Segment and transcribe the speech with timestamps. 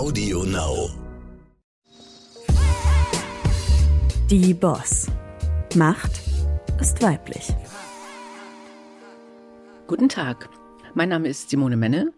[0.00, 0.88] Audio Now.
[4.30, 5.08] Die Boss.
[5.74, 6.22] Macht
[6.80, 7.52] ist weiblich.
[9.86, 10.48] Guten Tag.
[10.94, 12.14] Mein Name ist Simone Menne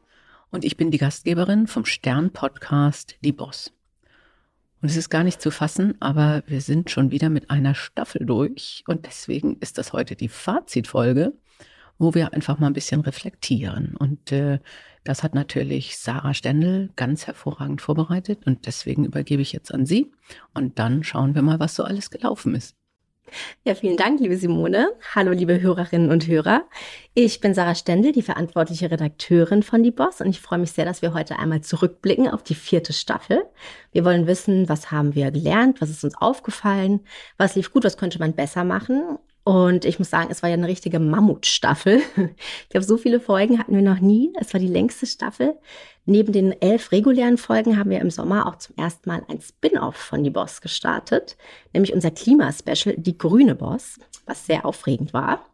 [0.52, 3.72] und ich bin die Gastgeberin vom Stern-Podcast Die Boss.
[4.80, 8.24] Und es ist gar nicht zu fassen, aber wir sind schon wieder mit einer Staffel
[8.24, 11.32] durch und deswegen ist das heute die Fazitfolge,
[12.02, 13.94] wo wir einfach mal ein bisschen reflektieren.
[13.96, 14.58] Und äh,
[15.04, 20.10] das hat natürlich Sarah Stendel ganz hervorragend vorbereitet und deswegen übergebe ich jetzt an Sie
[20.52, 22.76] und dann schauen wir mal, was so alles gelaufen ist.
[23.64, 24.88] Ja, vielen Dank, liebe Simone.
[25.14, 26.64] Hallo, liebe Hörerinnen und Hörer.
[27.14, 30.84] Ich bin Sarah Stendel, die verantwortliche Redakteurin von Die Boss und ich freue mich sehr,
[30.84, 33.44] dass wir heute einmal zurückblicken auf die vierte Staffel.
[33.92, 37.00] Wir wollen wissen, was haben wir gelernt, was ist uns aufgefallen,
[37.38, 40.54] was lief gut, was könnte man besser machen und ich muss sagen, es war ja
[40.54, 42.00] eine richtige Mammutstaffel.
[42.62, 44.32] Ich glaube, so viele Folgen hatten wir noch nie.
[44.40, 45.58] Es war die längste Staffel.
[46.04, 49.96] Neben den elf regulären Folgen haben wir im Sommer auch zum ersten Mal ein Spin-off
[49.96, 51.36] von Die Boss gestartet,
[51.72, 55.44] nämlich unser Klimaspecial Die Grüne Boss, was sehr aufregend war.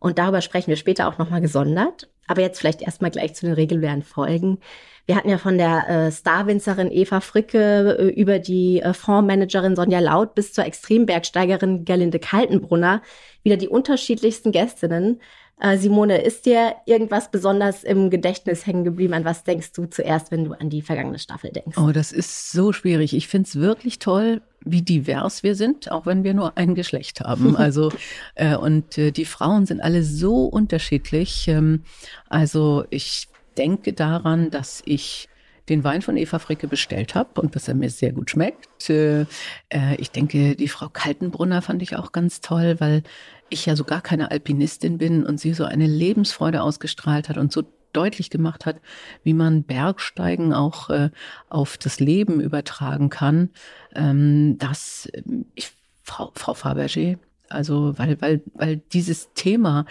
[0.00, 2.08] Und darüber sprechen wir später auch nochmal gesondert.
[2.26, 4.58] Aber jetzt vielleicht erstmal gleich zu den regulären Folgen.
[5.06, 9.98] Wir hatten ja von der äh, Starwinzerin Eva Fricke äh, über die äh, Fondsmanagerin Sonja
[9.98, 13.02] Laut bis zur Extrembergsteigerin Gerlinde Kaltenbrunner
[13.42, 15.20] wieder die unterschiedlichsten Gästinnen.
[15.60, 19.14] Äh, Simone, ist dir irgendwas besonders im Gedächtnis hängen geblieben?
[19.14, 21.76] An was denkst du zuerst, wenn du an die vergangene Staffel denkst?
[21.76, 23.14] Oh, das ist so schwierig.
[23.14, 27.20] Ich finde es wirklich toll, wie divers wir sind, auch wenn wir nur ein Geschlecht
[27.20, 27.56] haben.
[27.60, 27.92] Also
[28.36, 31.46] äh, und äh, die Frauen sind alle so unterschiedlich.
[31.46, 31.84] Ähm,
[32.30, 35.28] also ich denke daran, dass ich
[35.68, 38.90] den Wein von Eva Fricke bestellt habe und dass er mir sehr gut schmeckt.
[38.90, 39.22] Äh,
[39.68, 43.02] äh, ich denke, die Frau Kaltenbrunner fand ich auch ganz toll, weil
[43.50, 47.52] ich ja so gar keine Alpinistin bin und sie so eine Lebensfreude ausgestrahlt hat und
[47.52, 48.80] so deutlich gemacht hat,
[49.22, 51.10] wie man Bergsteigen auch äh,
[51.48, 53.50] auf das Leben übertragen kann.
[53.94, 55.08] Ähm, dass
[55.54, 59.86] ich, Frau, Frau Fabergé, also weil, weil, weil dieses Thema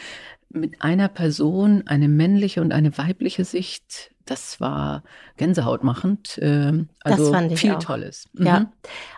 [0.49, 5.03] mit einer Person eine männliche und eine weibliche Sicht, das war
[5.37, 6.37] gänsehautmachend.
[6.39, 7.79] Äh, also das fand ich viel auch.
[7.79, 8.27] Tolles.
[8.33, 8.45] Mhm.
[8.45, 8.71] Ja,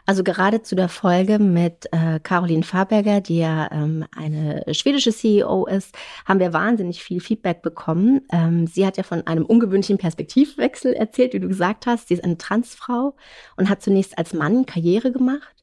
[0.05, 5.65] also gerade zu der Folge mit äh, Caroline Faberger, die ja ähm, eine schwedische CEO
[5.67, 8.21] ist, haben wir wahnsinnig viel Feedback bekommen.
[8.31, 12.07] Ähm, sie hat ja von einem ungewöhnlichen Perspektivwechsel erzählt, wie du gesagt hast.
[12.07, 13.15] Sie ist eine Transfrau
[13.57, 15.55] und hat zunächst als Mann Karriere gemacht.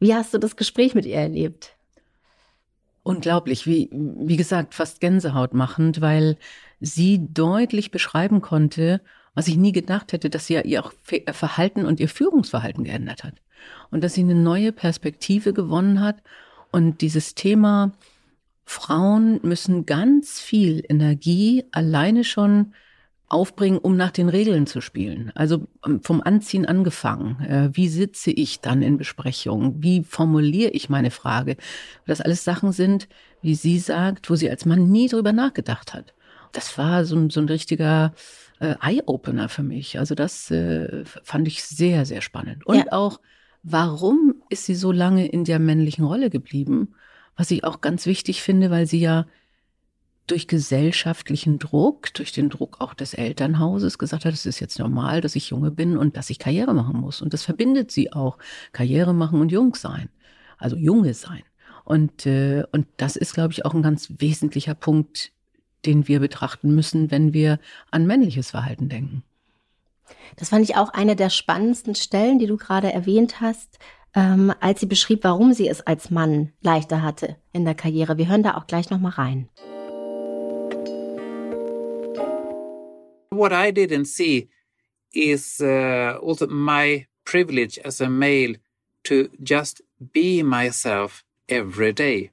[0.00, 1.76] Wie hast du das Gespräch mit ihr erlebt?
[3.02, 6.36] Unglaublich, wie, wie gesagt, fast Gänsehaut machend, weil
[6.80, 9.00] sie deutlich beschreiben konnte,
[9.34, 13.24] was ich nie gedacht hätte, dass sie ja ihr äh, Verhalten und ihr Führungsverhalten geändert
[13.24, 13.34] hat.
[13.90, 16.22] Und dass sie eine neue Perspektive gewonnen hat.
[16.70, 17.92] Und dieses Thema,
[18.64, 22.74] Frauen müssen ganz viel Energie alleine schon
[23.32, 25.32] aufbringen, um nach den Regeln zu spielen.
[25.34, 27.40] Also ähm, vom Anziehen angefangen.
[27.40, 29.82] Äh, wie sitze ich dann in Besprechungen?
[29.82, 31.56] Wie formuliere ich meine Frage?
[32.06, 33.08] Das alles Sachen sind,
[33.40, 36.14] wie sie sagt, wo sie als Mann nie drüber nachgedacht hat.
[36.52, 38.12] Das war so ein, so ein richtiger
[38.60, 39.98] äh, Eye-Opener für mich.
[39.98, 42.66] Also das äh, fand ich sehr, sehr spannend.
[42.66, 42.92] Und Ja.
[42.92, 43.20] auch,
[43.62, 46.94] warum ist sie so lange in der männlichen Rolle geblieben?
[47.36, 49.26] Was ich auch ganz wichtig finde, weil sie ja
[50.26, 55.20] durch gesellschaftlichen Druck, durch den Druck auch des Elternhauses gesagt hat, es ist jetzt normal,
[55.20, 57.22] dass ich Junge bin und dass ich Karriere machen muss.
[57.22, 58.38] Und das verbindet sie auch.
[58.72, 60.08] Karriere machen und jung sein.
[60.58, 61.42] Also Junge sein.
[61.84, 65.32] Und, äh, und das ist, glaube ich, auch ein ganz wesentlicher Punkt,
[65.84, 67.58] den wir betrachten müssen, wenn wir
[67.90, 69.24] an männliches Verhalten denken.
[70.36, 73.78] Das fand ich auch eine der spannendsten Stellen, die du gerade erwähnt hast,
[74.14, 78.18] ähm, als sie beschrieb, warum sie es als Mann leichter hatte in der Karriere.
[78.18, 79.48] Wir hören da auch gleich noch mal rein.
[83.32, 84.48] What I didn't see
[85.14, 88.54] is uh, also my privilege as a male
[89.04, 89.82] to just
[90.12, 92.32] be myself every day.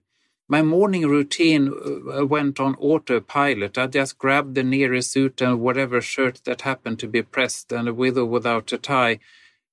[0.49, 1.69] My morning routine
[2.13, 3.77] uh, went on autopilot.
[3.77, 7.97] I just grabbed the nearest suit and whatever shirt that happened to be pressed, and
[7.97, 9.19] with or without a tie.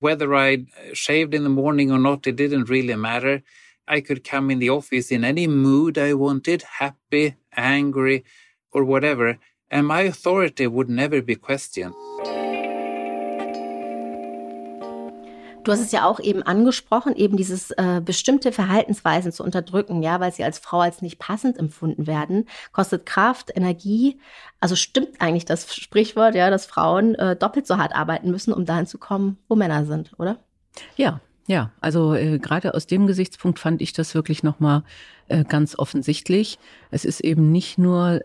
[0.01, 3.43] Whether I shaved in the morning or not, it didn't really matter.
[3.89, 8.25] I could come in the office in any mood I wanted, happy, angry,
[8.73, 9.39] or whatever,
[9.71, 11.95] and my authority would never be questioned.
[15.67, 20.21] Du hast es ja auch eben angesprochen, eben dieses äh, bestimmte Verhaltensweisen zu unterdrücken, ja,
[20.21, 24.21] weil sie als Frau als nicht passend empfunden werden, kostet Kraft, Energie.
[24.61, 28.65] Also stimmt eigentlich das Sprichwort, ja, dass Frauen äh, doppelt so hart arbeiten müssen, um
[28.65, 30.39] dahin zu kommen, wo Männer sind, oder?
[30.95, 34.83] Ja, ja, also äh, gerade aus dem Gesichtspunkt fand ich das wirklich nochmal
[35.29, 36.59] äh, ganz offensichtlich.
[36.91, 38.21] Es ist eben nicht nur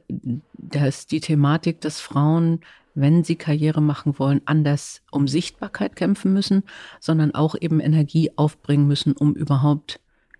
[0.54, 2.62] das, die Thematik, dass Frauen
[2.94, 6.64] wenn sie Karriere machen wollen, anders um Sichtbarkeit kämpfen müssen,
[7.00, 10.00] sondern auch eben Energie aufbringen müssen, um überhaupt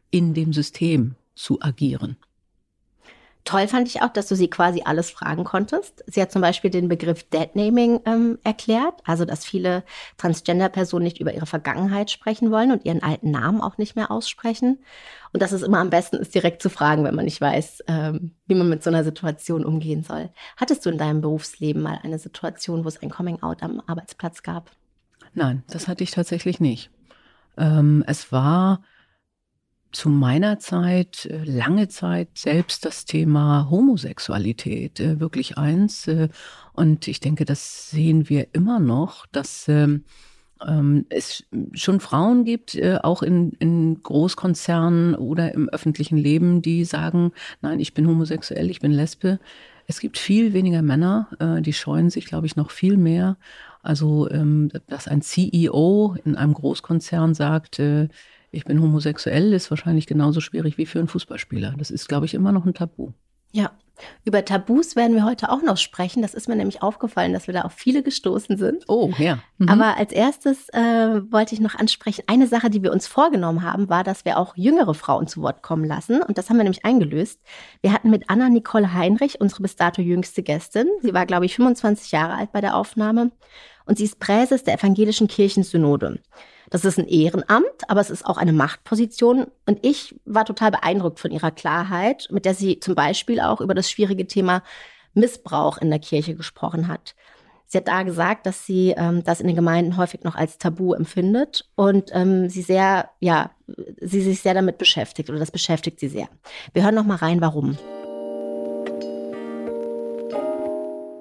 [0.10, 2.18] in dem System zu agieren.
[3.44, 6.04] Toll fand ich auch, dass du sie quasi alles fragen konntest.
[6.06, 9.84] Sie hat zum Beispiel den Begriff Deadnaming ähm, erklärt, also dass viele
[10.18, 14.80] Transgender-Personen nicht über ihre Vergangenheit sprechen wollen und ihren alten Namen auch nicht mehr aussprechen.
[15.34, 18.36] Und dass es immer am besten ist, direkt zu fragen, wenn man nicht weiß, ähm,
[18.46, 20.30] wie man mit so einer Situation umgehen soll.
[20.58, 24.70] Hattest du in deinem Berufsleben mal eine Situation, wo es ein Coming-out am Arbeitsplatz gab?
[25.34, 26.92] Nein, das hatte ich tatsächlich nicht.
[27.58, 28.82] Ähm, es war
[29.92, 36.08] zu meiner Zeit, äh, lange Zeit selbst das Thema Homosexualität äh, wirklich eins.
[36.08, 36.30] Äh,
[36.74, 40.06] und ich denke, das sehen wir immer noch, dass ähm,
[40.66, 41.44] ähm, es
[41.74, 47.94] schon Frauen gibt, auch in, in Großkonzernen oder im öffentlichen Leben, die sagen, nein, ich
[47.94, 49.40] bin homosexuell, ich bin Lesbe.
[49.88, 51.28] Es gibt viel weniger Männer,
[51.62, 53.38] die scheuen sich, glaube ich, noch viel mehr.
[53.82, 57.82] Also, ähm, dass ein CEO in einem Großkonzern sagt,
[58.52, 61.76] ich bin homosexuell, ist wahrscheinlich genauso schwierig wie für einen Fußballspieler.
[61.78, 63.12] Das ist, glaube ich, immer noch ein Tabu.
[63.54, 63.72] Ja,
[64.24, 66.22] über Tabus werden wir heute auch noch sprechen.
[66.22, 68.86] Das ist mir nämlich aufgefallen, dass wir da auf viele gestoßen sind.
[68.88, 69.40] Oh, ja.
[69.58, 69.70] Mhm.
[69.70, 73.90] Aber als erstes äh, wollte ich noch ansprechen, eine Sache, die wir uns vorgenommen haben,
[73.90, 76.22] war, dass wir auch jüngere Frauen zu Wort kommen lassen.
[76.22, 77.42] Und das haben wir nämlich eingelöst.
[77.82, 80.88] Wir hatten mit Anna Nicole Heinrich, unsere bis dato jüngste Gästin.
[81.02, 83.32] Sie war, glaube ich, 25 Jahre alt bei der Aufnahme.
[83.92, 86.22] Und sie ist Präses der Evangelischen Kirchensynode.
[86.70, 89.48] Das ist ein Ehrenamt, aber es ist auch eine Machtposition.
[89.66, 93.74] Und ich war total beeindruckt von ihrer Klarheit, mit der sie zum Beispiel auch über
[93.74, 94.64] das schwierige Thema
[95.14, 97.16] Missbrauch in der Kirche gesprochen hat.
[97.68, 100.94] Sie hat da gesagt, dass sie ähm, das in den Gemeinden häufig noch als Tabu
[100.94, 103.52] empfindet und ähm, sie sehr, ja,
[104.00, 106.30] sie sich sehr damit beschäftigt oder das beschäftigt sie sehr.
[106.72, 107.78] Wir hören noch mal rein, warum.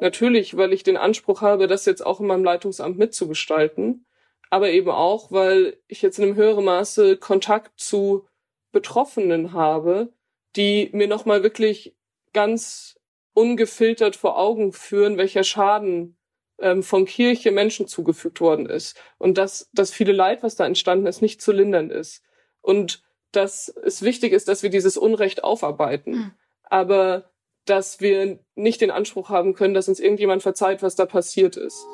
[0.00, 4.06] Natürlich, weil ich den Anspruch habe, das jetzt auch in meinem Leitungsamt mitzugestalten
[4.50, 8.26] aber eben auch, weil ich jetzt in einem höheren Maße Kontakt zu
[8.73, 10.12] Betroffenen habe,
[10.56, 11.97] die mir nochmal wirklich
[12.32, 12.99] ganz
[13.32, 16.19] ungefiltert vor Augen führen, welcher Schaden
[16.58, 19.00] ähm, von Kirche Menschen zugefügt worden ist.
[19.19, 22.23] Und dass das viele Leid, was da entstanden ist, nicht zu lindern ist.
[22.61, 26.11] Und dass es wichtig ist, dass wir dieses Unrecht aufarbeiten.
[26.11, 26.31] Mhm.
[26.64, 27.30] Aber
[27.65, 31.87] dass wir nicht den Anspruch haben können, dass uns irgendjemand verzeiht, was da passiert ist.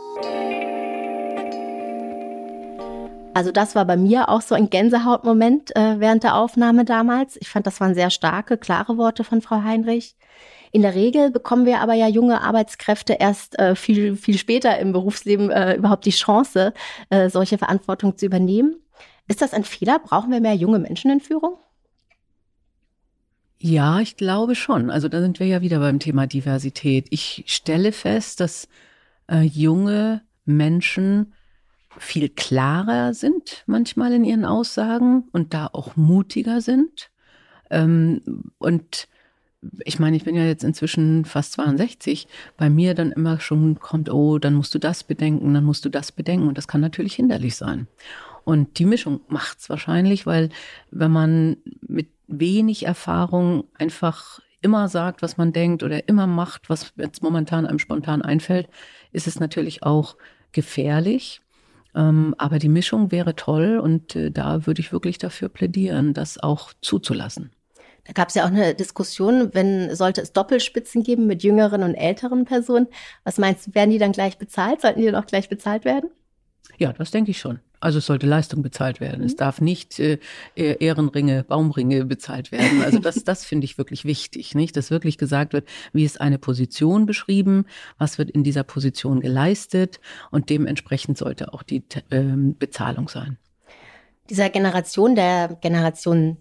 [3.37, 7.37] Also das war bei mir auch so ein Gänsehautmoment äh, während der Aufnahme damals.
[7.39, 10.17] Ich fand, das waren sehr starke, klare Worte von Frau Heinrich.
[10.73, 14.93] In der Regel bekommen wir aber ja junge Arbeitskräfte erst äh, viel, viel später im
[14.93, 16.73] Berufsleben äh, überhaupt die Chance,
[17.11, 18.77] äh, solche Verantwortung zu übernehmen.
[19.29, 19.99] Ist das ein Fehler?
[19.99, 21.59] Brauchen wir mehr junge Menschen in Führung?
[23.58, 24.91] Ja, ich glaube schon.
[24.91, 27.06] Also da sind wir ja wieder beim Thema Diversität.
[27.11, 28.69] Ich stelle fest, dass
[29.31, 31.32] äh, junge Menschen
[31.99, 37.11] viel klarer sind manchmal in ihren Aussagen und da auch mutiger sind.
[37.70, 38.20] Ähm,
[38.58, 39.08] und
[39.85, 44.11] ich meine, ich bin ja jetzt inzwischen fast 62, bei mir dann immer schon kommt,
[44.11, 47.14] oh, dann musst du das bedenken, dann musst du das bedenken und das kann natürlich
[47.14, 47.88] hinderlich sein.
[48.44, 50.50] Und die Mischung macht's wahrscheinlich, weil
[50.91, 56.93] wenn man mit wenig Erfahrung einfach immer sagt, was man denkt oder immer macht, was
[56.96, 58.69] jetzt momentan einem spontan einfällt,
[59.12, 60.17] ist es natürlich auch
[60.52, 61.40] gefährlich.
[61.94, 66.38] Ähm, aber die Mischung wäre toll und äh, da würde ich wirklich dafür plädieren, das
[66.42, 67.52] auch zuzulassen.
[68.04, 71.95] Da gab es ja auch eine Diskussion, wenn sollte es Doppelspitzen geben mit jüngeren und
[71.95, 72.87] älteren Personen.
[73.25, 74.80] Was meinst du, werden die dann gleich bezahlt?
[74.80, 76.11] Sollten die dann auch gleich bezahlt werden?
[76.78, 77.61] Ja, das denke ich schon.
[77.80, 79.21] Also es sollte Leistung bezahlt werden.
[79.21, 79.26] Mhm.
[79.26, 80.18] Es darf nicht äh,
[80.54, 82.83] Ehrenringe, Baumringe bezahlt werden.
[82.83, 84.76] Also das, das finde ich wirklich wichtig, nicht?
[84.76, 87.66] Dass wirklich gesagt wird, wie ist eine Position beschrieben,
[87.99, 92.23] was wird in dieser Position geleistet und dementsprechend sollte auch die äh,
[92.59, 93.38] Bezahlung sein.
[94.30, 96.38] Dieser Generation, der Generation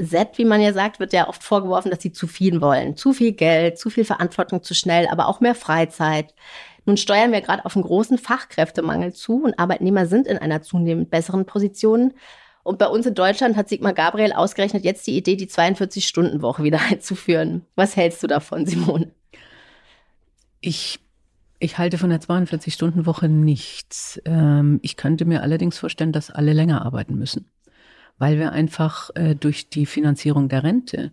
[0.00, 2.96] Z, wie man ja sagt, wird ja oft vorgeworfen, dass sie zu viel wollen.
[2.96, 6.34] Zu viel Geld, zu viel Verantwortung zu schnell, aber auch mehr Freizeit.
[6.88, 11.10] Nun steuern wir gerade auf einen großen Fachkräftemangel zu und Arbeitnehmer sind in einer zunehmend
[11.10, 12.14] besseren Position.
[12.62, 16.80] Und bei uns in Deutschland hat Sigmar Gabriel ausgerechnet jetzt die Idee, die 42-Stunden-Woche wieder
[16.90, 17.66] einzuführen.
[17.76, 19.12] Was hältst du davon, Simone?
[20.62, 20.98] Ich,
[21.58, 24.18] ich halte von der 42-Stunden-Woche nichts.
[24.24, 27.50] Ähm, ich könnte mir allerdings vorstellen, dass alle länger arbeiten müssen,
[28.16, 31.12] weil wir einfach äh, durch die Finanzierung der Rente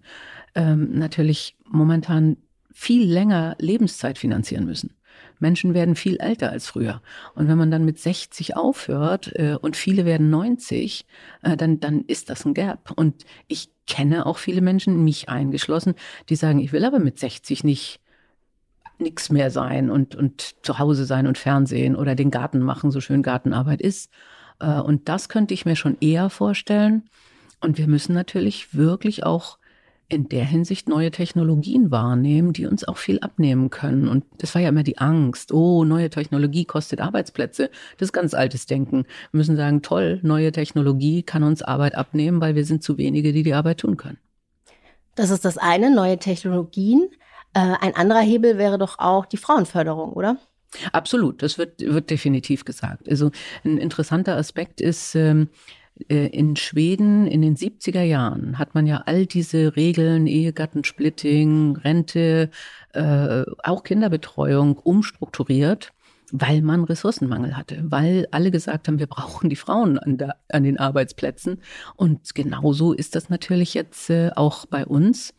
[0.56, 2.38] ähm, natürlich momentan
[2.72, 4.96] viel länger Lebenszeit finanzieren müssen.
[5.40, 7.02] Menschen werden viel älter als früher.
[7.34, 11.06] Und wenn man dann mit 60 aufhört äh, und viele werden 90,
[11.44, 12.92] äh, dann, dann ist das ein Gap.
[12.96, 15.96] Und ich kenne auch viele Menschen, mich eingeschlossen,
[16.30, 18.00] die sagen, ich will aber mit 60 nicht
[18.98, 23.02] nichts mehr sein und, und zu Hause sein und Fernsehen oder den Garten machen, so
[23.02, 24.10] schön Gartenarbeit ist.
[24.60, 27.10] Äh, und das könnte ich mir schon eher vorstellen.
[27.62, 29.58] Und wir müssen natürlich wirklich auch
[30.08, 34.08] in der Hinsicht neue Technologien wahrnehmen, die uns auch viel abnehmen können.
[34.08, 35.52] Und das war ja immer die Angst.
[35.52, 37.72] Oh, neue Technologie kostet Arbeitsplätze.
[37.98, 39.06] Das ist ganz altes Denken.
[39.32, 43.34] Wir müssen sagen, toll, neue Technologie kann uns Arbeit abnehmen, weil wir sind zu wenige,
[43.34, 44.20] die die Arbeit tun können.
[45.16, 47.10] Das ist das eine, neue Technologien.
[47.54, 50.38] Äh, ein anderer Hebel wäre doch auch die Frauenförderung, oder?
[50.92, 53.10] Absolut, das wird, wird definitiv gesagt.
[53.10, 53.32] Also
[53.64, 59.04] ein interessanter Aspekt ist, ähm, äh, in Schweden in den 70er Jahren hat man ja
[59.06, 62.50] all diese Regeln, Ehegattensplitting, Rente,
[62.94, 65.94] äh, auch Kinderbetreuung umstrukturiert,
[66.32, 70.64] weil man Ressourcenmangel hatte, weil alle gesagt haben, wir brauchen die Frauen an, der, an
[70.64, 71.62] den Arbeitsplätzen.
[71.96, 75.34] Und genauso ist das natürlich jetzt äh, auch bei uns.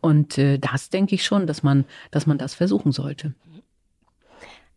[0.00, 3.34] Und äh, das denke ich schon, dass man, dass man das versuchen sollte.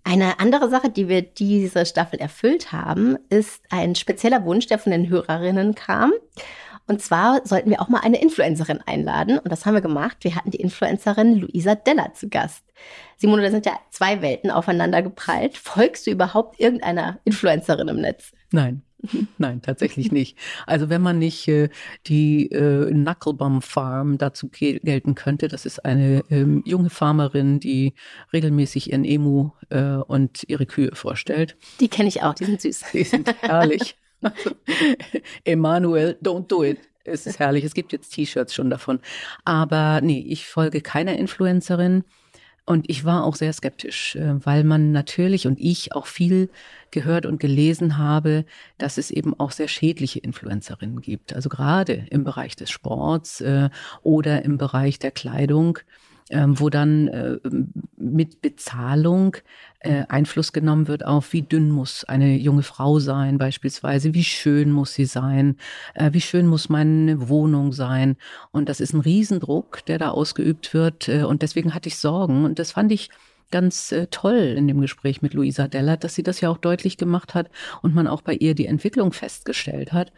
[0.03, 4.91] Eine andere Sache, die wir diese Staffel erfüllt haben, ist ein spezieller Wunsch, der von
[4.91, 6.11] den Hörerinnen kam.
[6.87, 9.37] Und zwar sollten wir auch mal eine Influencerin einladen.
[9.37, 10.17] Und das haben wir gemacht.
[10.21, 12.65] Wir hatten die Influencerin Luisa Della zu Gast.
[13.17, 15.57] Simone, da sind ja zwei Welten aufeinander geprallt.
[15.57, 18.31] Folgst du überhaupt irgendeiner Influencerin im Netz?
[18.51, 18.81] Nein.
[19.37, 20.37] Nein, tatsächlich nicht.
[20.65, 21.69] Also wenn man nicht äh,
[22.07, 27.93] die äh, Knucklebum Farm dazu gelten könnte, das ist eine ähm, junge Farmerin, die
[28.33, 31.57] regelmäßig ihren Emu äh, und ihre Kühe vorstellt.
[31.79, 32.83] Die kenne ich auch, die sind süß.
[32.93, 33.95] Die sind herrlich.
[34.21, 34.51] Also,
[35.43, 36.77] Emanuel, don't do it.
[37.03, 37.63] Es ist herrlich.
[37.63, 38.99] Es gibt jetzt T-Shirts schon davon.
[39.43, 42.03] Aber nee, ich folge keiner Influencerin.
[42.71, 46.49] Und ich war auch sehr skeptisch, äh, weil man natürlich und ich auch viel
[46.89, 48.45] gehört und gelesen habe,
[48.77, 51.33] dass es eben auch sehr schädliche Influencerinnen gibt.
[51.33, 53.69] Also gerade im Bereich des Sports äh,
[54.03, 55.79] oder im Bereich der Kleidung
[56.29, 57.37] ähm, wo dann äh,
[57.97, 59.37] mit Bezahlung
[59.79, 64.71] äh, Einfluss genommen wird auf, wie dünn muss eine junge Frau sein beispielsweise, wie schön
[64.71, 65.57] muss sie sein,
[65.93, 68.17] äh, wie schön muss meine Wohnung sein.
[68.51, 71.07] Und das ist ein Riesendruck, der da ausgeübt wird.
[71.07, 72.45] Äh, und deswegen hatte ich Sorgen.
[72.45, 73.09] Und das fand ich
[73.51, 76.97] ganz äh, toll in dem Gespräch mit Luisa Dellert, dass sie das ja auch deutlich
[76.97, 77.49] gemacht hat
[77.81, 80.11] und man auch bei ihr die Entwicklung festgestellt hat.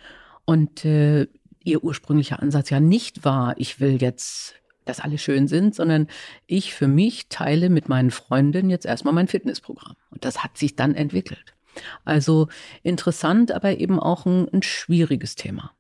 [0.46, 1.28] Und äh,
[1.64, 6.08] ihr ursprünglicher Ansatz ja nicht war, ich will jetzt dass alle schön sind, sondern
[6.48, 9.96] ich für mich teile mit meinen Freundinnen jetzt erstmal mein Fitnessprogramm.
[10.12, 11.54] Und das hat sich dann entwickelt.
[12.06, 12.48] Also
[12.84, 15.72] interessant, aber eben auch ein, ein schwieriges Thema.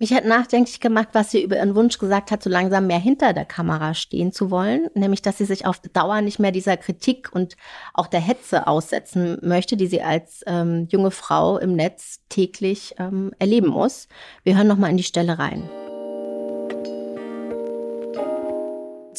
[0.00, 3.32] Mich hat nachdenklich gemacht, was sie über ihren Wunsch gesagt hat, so langsam mehr hinter
[3.32, 7.30] der Kamera stehen zu wollen, nämlich dass sie sich auf Dauer nicht mehr dieser Kritik
[7.32, 7.56] und
[7.94, 13.32] auch der Hetze aussetzen möchte, die sie als ähm, junge Frau im Netz täglich ähm,
[13.40, 14.06] erleben muss.
[14.44, 15.68] Wir hören noch mal in die Stelle rein.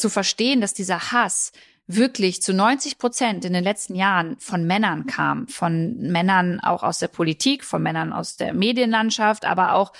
[0.00, 1.52] Zu verstehen, dass dieser Hass
[1.86, 6.98] wirklich zu 90 Prozent in den letzten Jahren von Männern kam, von Männern auch aus
[6.98, 9.92] der Politik, von Männern aus der Medienlandschaft, aber auch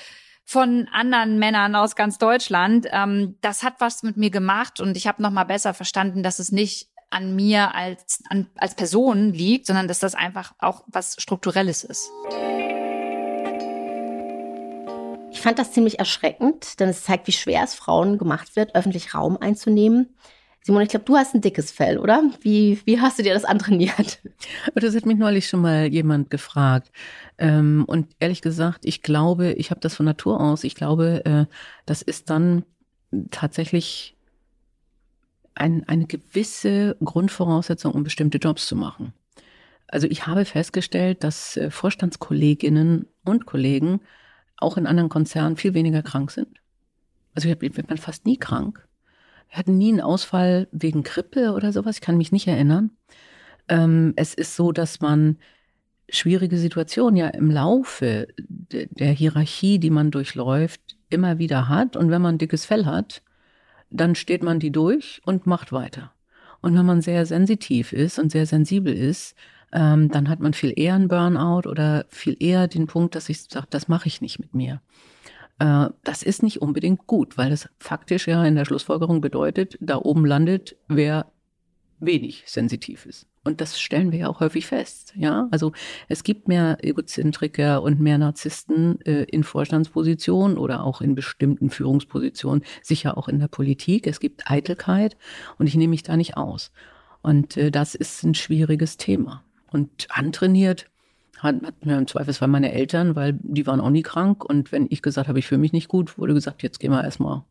[0.45, 2.87] von anderen Männern aus ganz Deutschland.
[2.91, 6.39] Ähm, das hat was mit mir gemacht und ich habe noch mal besser verstanden, dass
[6.39, 11.17] es nicht an mir als an, als Person liegt, sondern dass das einfach auch was
[11.21, 12.09] strukturelles ist.
[15.31, 19.15] Ich fand das ziemlich erschreckend, denn es zeigt, wie schwer es Frauen gemacht wird, öffentlich
[19.15, 20.15] Raum einzunehmen.
[20.63, 22.23] Simon, ich glaube, du hast ein dickes Fell, oder?
[22.43, 24.21] Wie, wie hast du dir das antrainiert?
[24.75, 26.91] Das hat mich neulich schon mal jemand gefragt.
[27.39, 30.65] Ähm, und ehrlich gesagt, ich glaube, ich habe das von Natur aus.
[30.65, 31.47] Ich glaube, äh,
[31.87, 32.65] das ist dann
[33.31, 34.17] tatsächlich
[35.55, 39.13] ein, eine gewisse Grundvoraussetzung, um bestimmte Jobs zu machen.
[39.89, 44.01] Also ich habe festgestellt, dass äh, Vorstandskolleginnen und Kollegen
[44.61, 46.61] auch in anderen Konzernen viel weniger krank sind.
[47.35, 48.87] Also ich man fast nie krank.
[49.49, 51.97] Wir hatten nie einen Ausfall wegen Grippe oder sowas.
[51.97, 52.91] Ich kann mich nicht erinnern.
[53.69, 55.39] Ähm, es ist so, dass man
[56.09, 61.97] schwierige Situationen ja im Laufe de der Hierarchie, die man durchläuft, immer wieder hat.
[61.97, 63.23] Und wenn man dickes Fell hat,
[63.91, 66.13] dann steht man die durch und macht weiter.
[66.61, 69.35] Und wenn man sehr sensitiv ist und sehr sensibel ist,
[69.73, 73.43] ähm, dann hat man viel eher einen Burnout oder viel eher den Punkt, dass ich
[73.43, 74.81] sage, das mache ich nicht mit mir.
[75.59, 79.97] Äh, das ist nicht unbedingt gut, weil das faktisch ja in der Schlussfolgerung bedeutet, da
[79.97, 81.27] oben landet, wer
[82.01, 83.27] wenig sensitiv ist.
[83.45, 85.15] Und das stellen wir ja auch häufig fest.
[85.17, 85.73] Ja, also
[86.09, 92.65] es gibt mehr Egozentriker und mehr Narzissten äh, in Vorstandspositionen oder auch in bestimmten Führungspositionen,
[92.83, 94.07] sicher auch in der Politik.
[94.07, 95.17] Es gibt Eitelkeit
[95.59, 96.71] und ich nehme mich da nicht aus.
[97.23, 100.87] Und äh, das ist ein schwieriges Thema und antrainiert
[101.39, 104.45] hat, mir im Zweifelsfall meine Eltern, weil die waren auch nie krank.
[104.45, 107.03] Und wenn ich gesagt habe, ich fühle mich nicht gut, wurde gesagt, jetzt gehen wir
[107.03, 107.43] erstmal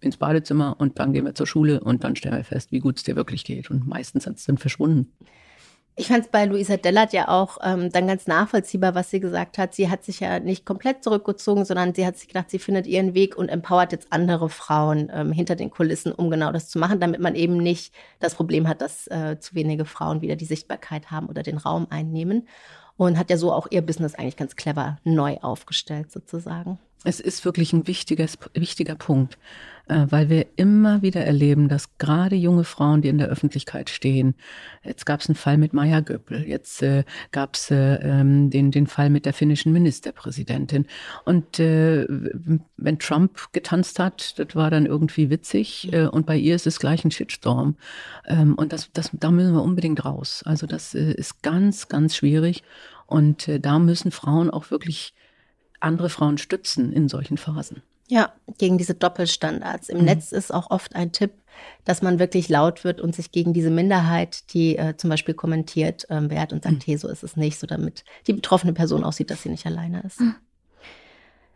[0.00, 2.98] ins Badezimmer und dann gehen wir zur Schule und dann stellen wir fest, wie gut
[2.98, 3.70] es dir wirklich geht.
[3.70, 5.12] Und meistens hat es dann verschwunden.
[5.94, 9.58] Ich fand es bei Luisa Dellert ja auch ähm, dann ganz nachvollziehbar, was sie gesagt
[9.58, 9.74] hat.
[9.74, 13.12] Sie hat sich ja nicht komplett zurückgezogen, sondern sie hat sich gedacht, sie findet ihren
[13.12, 16.98] Weg und empowert jetzt andere Frauen ähm, hinter den Kulissen, um genau das zu machen,
[16.98, 21.10] damit man eben nicht das Problem hat, dass äh, zu wenige Frauen wieder die Sichtbarkeit
[21.10, 22.48] haben oder den Raum einnehmen.
[22.96, 26.78] Und hat ja so auch ihr Business eigentlich ganz clever neu aufgestellt, sozusagen.
[27.04, 29.36] Es ist wirklich ein wichtiges, wichtiger Punkt,
[29.88, 34.36] äh, weil wir immer wieder erleben, dass gerade junge Frauen, die in der Öffentlichkeit stehen,
[34.84, 38.70] jetzt gab es einen Fall mit Maya Göppel, jetzt äh, gab es äh, ähm, den,
[38.70, 40.86] den Fall mit der finnischen Ministerpräsidentin.
[41.24, 42.06] Und äh,
[42.76, 47.04] wenn Trump getanzt hat, das war dann irgendwie witzig und bei ihr ist es gleich
[47.04, 47.76] ein Shitstorm.
[48.26, 50.42] Ähm, und das, das, da müssen wir unbedingt raus.
[50.46, 52.62] Also das ist ganz, ganz schwierig.
[53.06, 55.14] Und da müssen Frauen auch wirklich
[55.82, 57.82] andere Frauen stützen in solchen Phasen.
[58.08, 59.88] Ja, gegen diese Doppelstandards.
[59.88, 60.04] Im mhm.
[60.04, 61.32] Netz ist auch oft ein Tipp,
[61.84, 66.06] dass man wirklich laut wird und sich gegen diese Minderheit, die äh, zum Beispiel kommentiert,
[66.10, 66.82] ähm, wehrt und sagt, mhm.
[66.84, 70.02] hey, so ist es nicht, so damit die betroffene Person aussieht, dass sie nicht alleine
[70.02, 70.20] ist.
[70.20, 70.34] Mhm.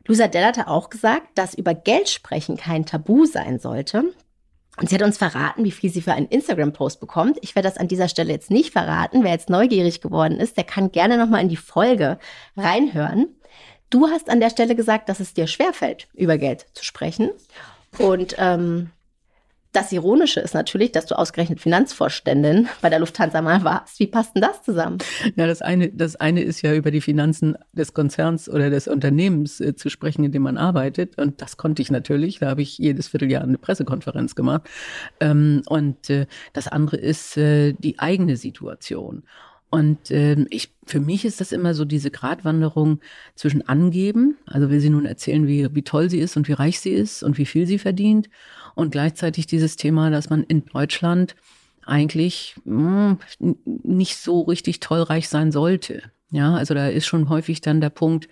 [0.06, 4.04] Luisa Dell hatte auch gesagt, dass über Geld sprechen kein Tabu sein sollte.
[4.78, 7.38] Und sie hat uns verraten, wie viel sie für einen Instagram-Post bekommt.
[7.40, 9.24] Ich werde das an dieser Stelle jetzt nicht verraten.
[9.24, 12.18] Wer jetzt neugierig geworden ist, der kann gerne nochmal in die Folge
[12.56, 13.28] reinhören.
[13.90, 17.30] Du hast an der Stelle gesagt, dass es dir schwerfällt, über Geld zu sprechen.
[17.98, 18.90] Und ähm,
[19.76, 24.00] das Ironische ist natürlich, dass du ausgerechnet Finanzvorständin bei der Lufthansa mal warst.
[24.00, 24.98] Wie passt denn das zusammen?
[25.36, 29.60] Ja, das eine, das eine ist ja über die Finanzen des Konzerns oder des Unternehmens
[29.60, 31.18] äh, zu sprechen, in dem man arbeitet.
[31.18, 32.38] Und das konnte ich natürlich.
[32.38, 34.62] Da habe ich jedes Vierteljahr eine Pressekonferenz gemacht.
[35.20, 39.24] Ähm, und äh, das andere ist äh, die eigene Situation.
[39.76, 43.00] Und ähm, ich, für mich ist das immer so diese Gratwanderung
[43.34, 46.80] zwischen angeben, also will sie nun erzählen, wie, wie toll sie ist und wie reich
[46.80, 48.30] sie ist und wie viel sie verdient,
[48.74, 51.36] und gleichzeitig dieses Thema, dass man in Deutschland
[51.84, 56.04] eigentlich mh, hm, nicht so richtig toll reich sein sollte.
[56.30, 58.28] Ja, also da ist schon häufig dann der Punkt,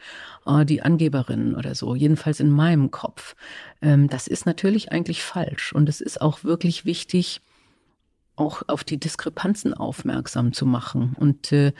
[0.46, 3.36] äh, die Angeberin oder so, jedenfalls in meinem Kopf.
[3.82, 7.42] Ähm, das ist natürlich eigentlich falsch und es ist auch wirklich wichtig,
[8.36, 11.14] auch auf die Diskrepanzen aufmerksam zu machen.
[11.18, 11.72] Und äh,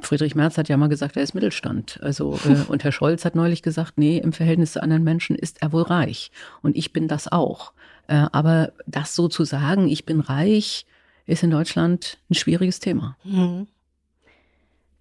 [0.00, 2.00] Friedrich Merz hat ja mal gesagt, er ist Mittelstand.
[2.02, 5.62] Also äh, und Herr Scholz hat neulich gesagt, nee, im Verhältnis zu anderen Menschen ist
[5.62, 6.30] er wohl reich.
[6.62, 7.72] Und ich bin das auch.
[8.08, 10.86] Äh, aber das so zu sagen, ich bin reich,
[11.26, 13.16] ist in Deutschland ein schwieriges Thema.
[13.24, 13.66] Mhm.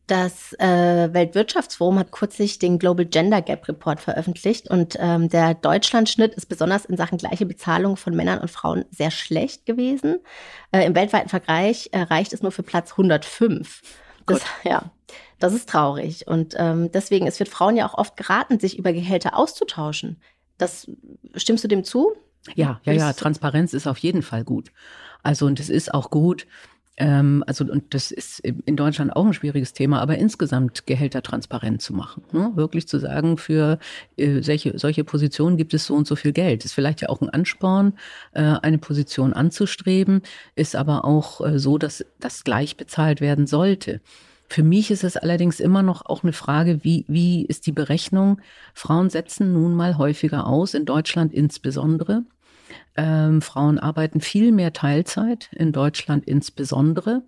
[0.08, 6.36] Das äh, Weltwirtschaftsforum hat kürzlich den Global Gender Gap Report veröffentlicht und ähm, der Deutschlandschnitt
[6.36, 10.20] ist besonders in Sachen gleiche Bezahlung von Männern und Frauen sehr schlecht gewesen.
[10.72, 13.82] Äh, Im weltweiten Vergleich äh, reicht es nur für Platz 105.
[14.28, 14.91] Das, ja,
[15.39, 18.94] das ist traurig und ähm, deswegen es wird Frauen ja auch oft geraten, sich über
[18.94, 20.22] Gehälter auszutauschen.
[20.60, 20.88] Das
[21.36, 22.13] stimmst du dem zu?
[22.54, 23.13] Ja, ja, ja.
[23.13, 24.72] Transparenz ist auf jeden Fall gut.
[25.24, 26.46] Also und es ist auch gut
[26.98, 31.82] ähm, also, und das ist in Deutschland auch ein schwieriges Thema, aber insgesamt Gehälter transparent
[31.82, 32.24] zu machen.
[32.32, 32.52] Ne?
[32.56, 33.80] Wirklich zu sagen, für
[34.18, 36.64] äh, solche, solche Positionen gibt es so und so viel Geld.
[36.64, 37.94] Ist vielleicht ja auch ein Ansporn,
[38.34, 40.22] äh, eine Position anzustreben,
[40.56, 44.00] ist aber auch äh, so, dass das gleich bezahlt werden sollte.
[44.48, 48.40] Für mich ist es allerdings immer noch auch eine Frage, wie, wie ist die Berechnung?
[48.74, 52.24] Frauen setzen nun mal häufiger aus, in Deutschland insbesondere.
[52.96, 57.24] Ähm, Frauen arbeiten viel mehr Teilzeit, in Deutschland insbesondere.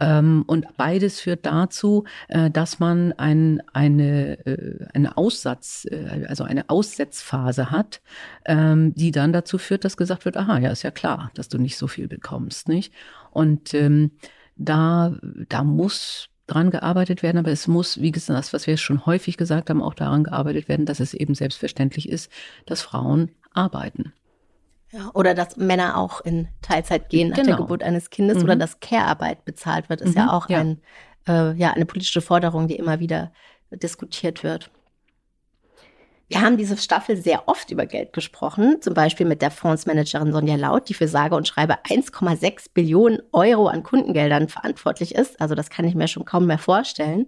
[0.00, 6.44] Ähm, und beides führt dazu, äh, dass man ein, eine, äh, eine Aussatz, äh, also
[6.44, 8.00] eine Aussetzphase hat,
[8.44, 11.58] ähm, die dann dazu führt, dass gesagt wird, aha, ja, ist ja klar, dass du
[11.58, 12.92] nicht so viel bekommst, nicht?
[13.32, 14.12] Und ähm,
[14.56, 15.16] da,
[15.48, 19.36] da muss dran gearbeitet werden, aber es muss, wie gesagt, das, was wir schon häufig
[19.36, 22.30] gesagt haben, auch daran gearbeitet werden, dass es eben selbstverständlich ist,
[22.66, 24.12] dass Frauen arbeiten.
[24.90, 27.48] Ja, oder dass Männer auch in Teilzeit gehen nach genau.
[27.48, 28.44] der Geburt eines Kindes mhm.
[28.44, 30.20] oder dass Care-Arbeit bezahlt wird, ist mhm.
[30.20, 30.58] ja auch ja.
[30.60, 30.80] Ein,
[31.26, 33.32] äh, ja, eine politische Forderung, die immer wieder
[33.70, 34.70] diskutiert wird.
[36.28, 40.56] Wir haben diese Staffel sehr oft über Geld gesprochen, zum Beispiel mit der Fondsmanagerin Sonja
[40.56, 45.40] Laut, die für sage und schreibe 1,6 Billionen Euro an Kundengeldern verantwortlich ist.
[45.40, 47.26] Also das kann ich mir schon kaum mehr vorstellen.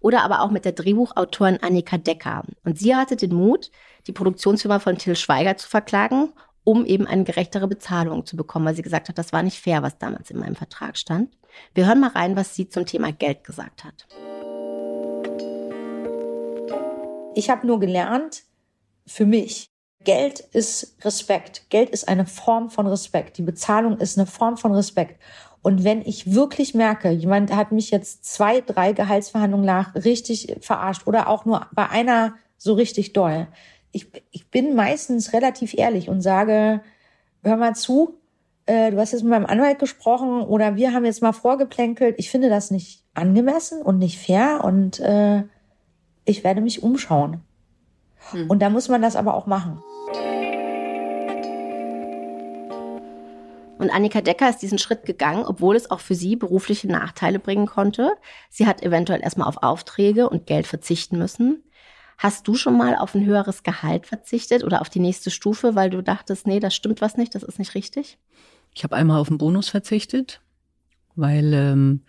[0.00, 2.42] Oder aber auch mit der Drehbuchautorin Annika Decker.
[2.64, 3.70] Und sie hatte den Mut,
[4.06, 6.34] die Produktionsfirma von Till Schweiger zu verklagen
[6.64, 9.82] um eben eine gerechtere Bezahlung zu bekommen, weil sie gesagt hat, das war nicht fair,
[9.82, 11.36] was damals in meinem Vertrag stand.
[11.74, 14.06] Wir hören mal rein, was sie zum Thema Geld gesagt hat.
[17.36, 18.44] Ich habe nur gelernt,
[19.06, 19.70] für mich,
[20.04, 21.68] Geld ist Respekt.
[21.70, 23.38] Geld ist eine Form von Respekt.
[23.38, 25.20] Die Bezahlung ist eine Form von Respekt.
[25.62, 31.06] Und wenn ich wirklich merke, jemand hat mich jetzt zwei, drei Gehaltsverhandlungen nach richtig verarscht
[31.06, 33.48] oder auch nur bei einer so richtig doll,
[33.94, 36.82] ich, ich bin meistens relativ ehrlich und sage,
[37.44, 38.18] hör mal zu,
[38.66, 42.16] äh, du hast jetzt mit meinem Anwalt gesprochen oder wir haben jetzt mal vorgeplänkelt.
[42.18, 45.44] Ich finde das nicht angemessen und nicht fair und äh,
[46.24, 47.42] ich werde mich umschauen.
[48.30, 48.50] Hm.
[48.50, 49.80] Und da muss man das aber auch machen.
[53.78, 57.66] Und Annika Decker ist diesen Schritt gegangen, obwohl es auch für sie berufliche Nachteile bringen
[57.66, 58.16] konnte.
[58.50, 61.62] Sie hat eventuell erstmal auf Aufträge und Geld verzichten müssen.
[62.18, 65.90] Hast du schon mal auf ein höheres Gehalt verzichtet oder auf die nächste Stufe, weil
[65.90, 68.18] du dachtest, nee, das stimmt was nicht, das ist nicht richtig?
[68.74, 70.40] Ich habe einmal auf einen Bonus verzichtet,
[71.16, 72.02] weil, ähm,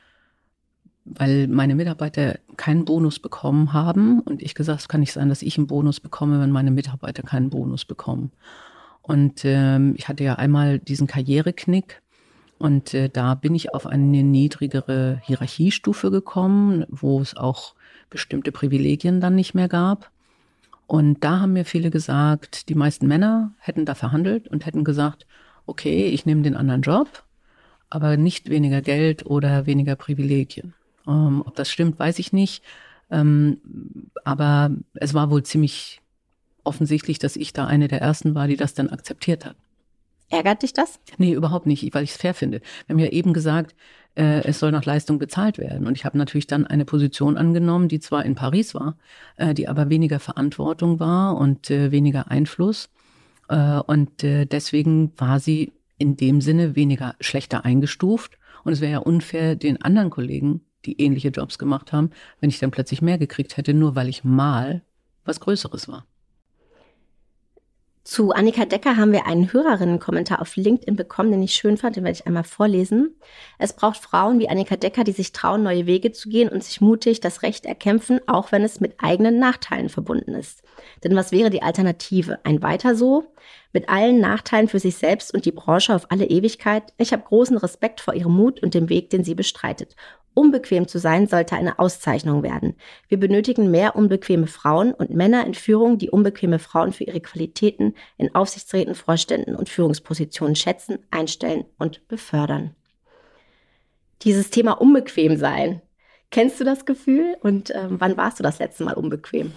[1.06, 5.42] weil meine Mitarbeiter keinen Bonus bekommen haben und ich gesagt, es kann nicht sein, dass
[5.42, 8.32] ich einen Bonus bekomme, wenn meine Mitarbeiter keinen Bonus bekommen.
[9.02, 12.02] Und ähm, ich hatte ja einmal diesen Karriereknick
[12.58, 17.76] und äh, da bin ich auf eine niedrigere Hierarchiestufe gekommen, wo es auch
[18.10, 20.12] bestimmte Privilegien dann nicht mehr gab.
[20.88, 25.26] Und da haben mir viele gesagt, die meisten Männer hätten da verhandelt und hätten gesagt,
[25.66, 27.24] okay, ich nehme den anderen Job,
[27.90, 30.74] aber nicht weniger Geld oder weniger Privilegien.
[31.08, 32.64] Ähm, ob das stimmt, weiß ich nicht.
[33.10, 33.60] Ähm,
[34.24, 36.02] aber es war wohl ziemlich
[36.64, 39.56] offensichtlich, dass ich da eine der ersten war, die das dann akzeptiert hat.
[40.30, 41.00] Ärgert dich das?
[41.18, 42.62] Nee, überhaupt nicht, weil ich es fair finde.
[42.88, 43.76] Wir haben ja eben gesagt,
[44.16, 45.88] äh, es soll nach Leistung bezahlt werden.
[45.88, 48.98] Und ich habe natürlich dann eine Position angenommen, die zwar in Paris war,
[49.38, 52.90] äh, die aber weniger Verantwortung war und äh, weniger Einfluss.
[53.50, 58.38] Äh, und äh, deswegen war sie in dem Sinne weniger schlechter eingestuft.
[58.64, 62.60] Und es wäre ja unfair den anderen Kollegen, die ähnliche Jobs gemacht haben, wenn ich
[62.60, 64.82] dann plötzlich mehr gekriegt hätte, nur weil ich mal
[65.24, 66.06] was Größeres war.
[68.08, 72.04] Zu Annika Decker haben wir einen Hörerinnenkommentar auf LinkedIn bekommen, den ich schön fand, den
[72.04, 73.16] werde ich einmal vorlesen.
[73.58, 76.82] Es braucht Frauen wie Annika Decker, die sich trauen, neue Wege zu gehen und sich
[76.82, 80.62] mutig das Recht erkämpfen, auch wenn es mit eigenen Nachteilen verbunden ist.
[81.04, 82.38] Denn was wäre die Alternative?
[82.44, 83.34] Ein weiter so?
[83.74, 86.94] Mit allen Nachteilen für sich selbst und die Branche auf alle Ewigkeit?
[87.00, 89.96] Ich habe großen Respekt vor ihrem Mut und dem Weg, den sie bestreitet.
[90.36, 92.76] Unbequem zu sein sollte eine Auszeichnung werden.
[93.08, 97.96] Wir benötigen mehr unbequeme Frauen und Männer in Führung, die unbequeme Frauen für ihre Qualitäten
[98.18, 102.76] in Aufsichtsräten, Vorständen und Führungspositionen schätzen, einstellen und befördern.
[104.24, 105.82] Dieses Thema unbequem sein.
[106.32, 109.54] Kennst du das Gefühl und äh, wann warst du das letzte Mal unbequem?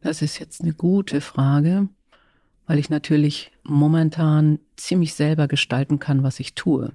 [0.00, 1.88] Das ist jetzt eine gute Frage,
[2.66, 6.92] weil ich natürlich momentan ziemlich selber gestalten kann, was ich tue.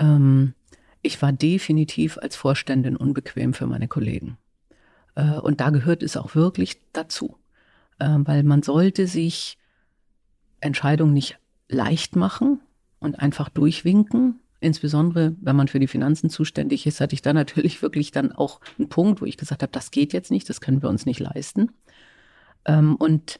[0.00, 0.54] Ähm,
[1.06, 4.38] ich war definitiv als Vorständin unbequem für meine Kollegen.
[5.14, 7.36] Äh, und da gehört es auch wirklich dazu,
[7.98, 9.56] äh, weil man sollte sich
[10.60, 11.38] Entscheidungen nicht
[11.68, 12.60] leicht machen
[12.98, 14.40] und einfach durchwinken.
[14.58, 18.60] Insbesondere, wenn man für die Finanzen zuständig ist, hatte ich da natürlich wirklich dann auch
[18.78, 21.20] einen Punkt, wo ich gesagt habe, das geht jetzt nicht, das können wir uns nicht
[21.20, 21.70] leisten.
[22.64, 23.38] Ähm, und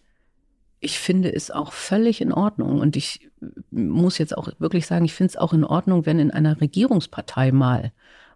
[0.78, 2.80] ich finde es auch völlig in Ordnung.
[2.80, 3.28] Und ich
[3.70, 7.52] muss jetzt auch wirklich sagen, ich finde es auch in Ordnung, wenn in einer Regierungspartei
[7.52, 7.92] mal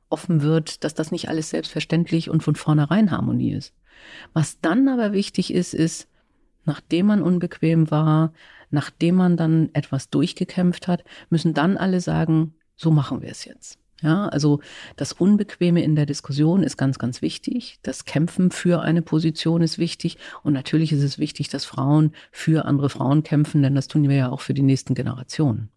[0.08, 3.74] offen wird, dass das nicht alles selbstverständlich und von vornherein Harmonie ist.
[4.32, 6.08] Was dann aber wichtig ist, ist,
[6.64, 8.32] nachdem man unbequem war,
[8.70, 13.79] nachdem man dann etwas durchgekämpft hat, müssen dann alle sagen, so machen wir es jetzt.
[14.02, 14.60] Ja, also
[14.96, 17.78] das Unbequeme in der Diskussion ist ganz, ganz wichtig.
[17.82, 20.16] Das Kämpfen für eine Position ist wichtig.
[20.42, 24.16] Und natürlich ist es wichtig, dass Frauen für andere Frauen kämpfen, denn das tun wir
[24.16, 25.70] ja auch für die nächsten Generationen.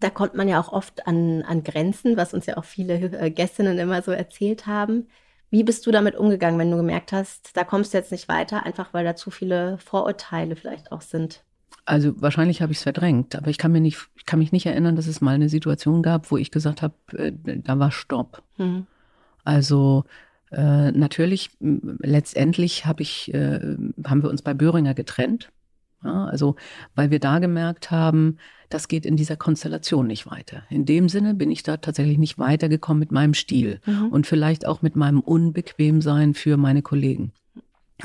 [0.00, 3.30] Da kommt man ja auch oft an, an Grenzen, was uns ja auch viele äh,
[3.30, 5.08] Gästinnen immer so erzählt haben.
[5.50, 8.66] Wie bist du damit umgegangen, wenn du gemerkt hast, da kommst du jetzt nicht weiter,
[8.66, 11.44] einfach weil da zu viele Vorurteile vielleicht auch sind?
[11.86, 14.66] Also wahrscheinlich habe ich es verdrängt, aber ich kann mir nicht, ich kann mich nicht
[14.66, 18.42] erinnern, dass es mal eine Situation gab, wo ich gesagt habe, äh, da war Stopp.
[18.56, 18.86] Mhm.
[19.44, 20.04] Also
[20.50, 25.50] äh, natürlich, letztendlich habe ich, äh, haben wir uns bei Böhringer getrennt.
[26.02, 26.56] Ja, also,
[26.94, 28.36] weil wir da gemerkt haben,
[28.68, 30.62] das geht in dieser Konstellation nicht weiter.
[30.68, 34.08] In dem Sinne bin ich da tatsächlich nicht weitergekommen mit meinem Stil mhm.
[34.08, 37.32] und vielleicht auch mit meinem Unbequemsein für meine Kollegen.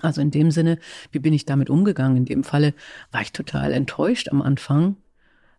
[0.02, 0.78] Also in dem Sinne,
[1.12, 2.17] wie bin ich damit umgegangen?
[2.17, 2.73] In dem Falle
[3.12, 4.97] war ich total enttäuscht am Anfang,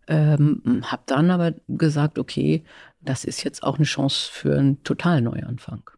[0.07, 2.63] ähm, habe dann aber gesagt, okay,
[3.01, 5.89] das ist jetzt auch eine Chance für einen totalen Neuanfang.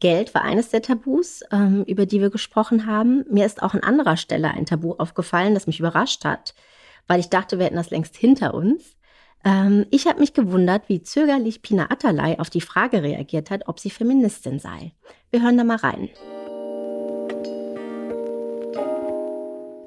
[0.00, 3.24] Geld war eines der Tabus, ähm, über die wir gesprochen haben.
[3.30, 6.54] Mir ist auch an anderer Stelle ein Tabu aufgefallen, das mich überrascht hat,
[7.06, 8.96] weil ich dachte, wir hätten das längst hinter uns.
[9.44, 13.78] Ähm, ich habe mich gewundert, wie zögerlich Pina Atalay auf die Frage reagiert hat, ob
[13.78, 14.92] sie Feministin sei.
[15.30, 16.08] Wir hören da mal rein.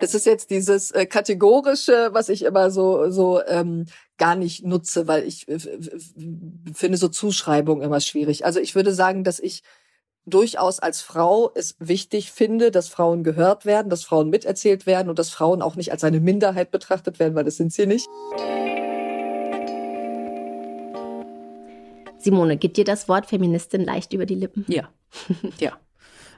[0.04, 3.86] Das ist jetzt dieses äh, kategorische, was ich immer so so ähm,
[4.18, 5.58] gar nicht nutze, weil ich äh,
[6.74, 8.44] finde so Zuschreibung immer schwierig.
[8.44, 9.64] Also ich würde sagen, dass ich
[10.26, 15.20] durchaus als Frau es wichtig finde, dass Frauen gehört werden, dass Frauen miterzählt werden und
[15.20, 18.10] dass Frauen auch nicht als eine Minderheit betrachtet werden, weil das sind sie nicht.
[22.18, 24.66] Simone, geht dir das Wort Feministin leicht über die Lippen?
[24.68, 24.90] Ja,
[25.62, 25.78] ja.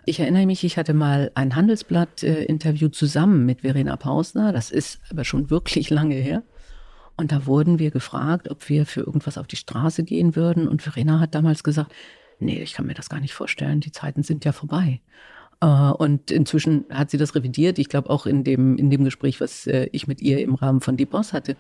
[0.08, 4.54] Ich erinnere mich, ich hatte mal ein Handelsblatt-Interview zusammen mit Verena Pausner.
[4.54, 6.44] Das ist aber schon wirklich lange her.
[7.18, 10.68] Und da wurden wir gefragt, ob wir für irgendwas auf die Straße gehen würden.
[10.68, 11.92] Und Verena hat damals gesagt,
[12.40, 13.80] nee, ich kann mir das gar nicht vorstellen.
[13.80, 15.02] Die Zeiten sind ja vorbei.
[15.60, 17.80] Äh, und inzwischen hat sie das revidiert.
[17.80, 20.82] Ich glaube auch in dem, in dem Gespräch, was äh, ich mit ihr im Rahmen
[20.82, 21.56] von Die Boss hatte.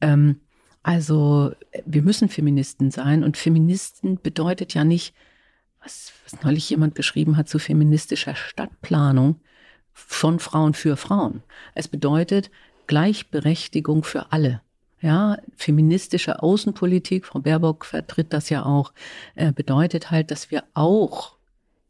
[0.00, 0.40] Ähm,
[0.82, 1.52] also
[1.84, 3.22] wir müssen Feministen sein.
[3.22, 5.14] Und Feministen bedeutet ja nicht,
[5.86, 9.36] was, was neulich jemand geschrieben hat zu feministischer Stadtplanung
[9.92, 11.42] von Frauen für Frauen.
[11.74, 12.50] Es bedeutet
[12.88, 14.60] Gleichberechtigung für alle.
[15.00, 18.92] Ja, feministische Außenpolitik, Frau Baerbock vertritt das ja auch,
[19.36, 21.36] äh, bedeutet halt, dass wir auch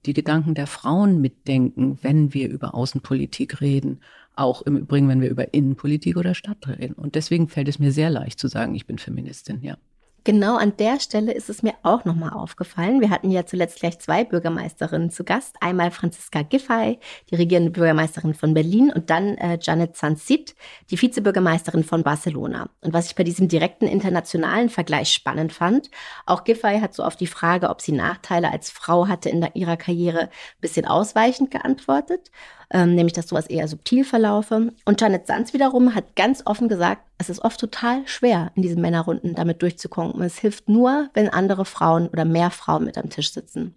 [0.05, 4.01] die Gedanken der Frauen mitdenken, wenn wir über Außenpolitik reden.
[4.35, 6.93] Auch im Übrigen, wenn wir über Innenpolitik oder Stadt reden.
[6.93, 9.79] Und deswegen fällt es mir sehr leicht zu sagen, ich bin Feministin, ja.
[10.27, 13.01] Genau an der Stelle ist es mir auch nochmal aufgefallen.
[13.01, 15.55] Wir hatten ja zuletzt gleich zwei Bürgermeisterinnen zu Gast.
[15.61, 16.99] Einmal Franziska Giffey,
[17.31, 20.57] die regierende Bürgermeisterin von Berlin und dann äh, Janet Sanzit,
[20.91, 22.71] die Vizebürgermeisterin von Barcelona.
[22.81, 25.93] Und was ich bei diesem direkten internationalen Vergleich spannend fand,
[26.27, 29.77] auch Giffey hat so auf die Frage, ob sie Nachteile als Frau hatte in ihrer
[29.77, 32.33] Karriere, ein bisschen ausweichend geantwortet
[32.71, 34.73] ähm, nämlich dass sowas eher subtil verlaufe.
[34.85, 38.83] Und Janet Sanz wiederum hat ganz offen gesagt, es ist oft total schwer, in diesen
[38.83, 40.21] Männerrunden damit durchzukommen.
[40.23, 43.75] Es hilft nur, wenn andere Frauen oder mehr Frauen mit am Tisch sitzen.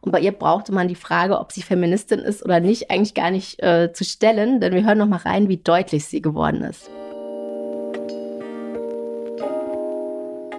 [0.00, 3.30] Und bei ihr brauchte man die Frage, ob sie Feministin ist oder nicht, eigentlich gar
[3.30, 6.88] nicht äh, zu stellen, denn wir hören noch mal rein, wie deutlich sie geworden ist.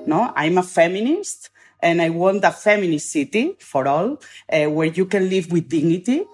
[0.06, 4.18] No, I'm a feminist and I want a feminist city for all,
[4.52, 6.26] uh, where you can live with dignity.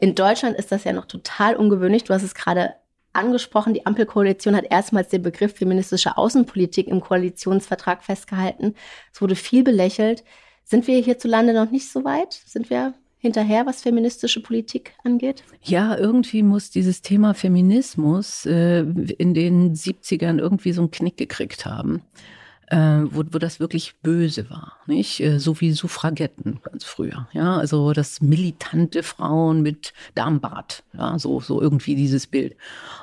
[0.00, 2.04] In Deutschland ist das ja noch total ungewöhnlich.
[2.04, 2.74] Du hast es gerade
[3.12, 8.74] angesprochen, die Ampelkoalition hat erstmals den Begriff feministische Außenpolitik im Koalitionsvertrag festgehalten.
[9.12, 10.24] Es wurde viel belächelt.
[10.64, 12.32] Sind wir hierzulande noch nicht so weit?
[12.32, 15.44] Sind wir hinterher, was feministische Politik angeht?
[15.62, 21.66] Ja, irgendwie muss dieses Thema Feminismus äh, in den 70ern irgendwie so einen Knick gekriegt
[21.66, 22.02] haben
[22.70, 25.20] äh, wo, wo das wirklich böse war, nicht?
[25.20, 31.40] Äh, so wie Suffragetten ganz früher, ja, also das militante Frauen mit Darmbart, ja, so
[31.40, 32.56] so irgendwie dieses Bild.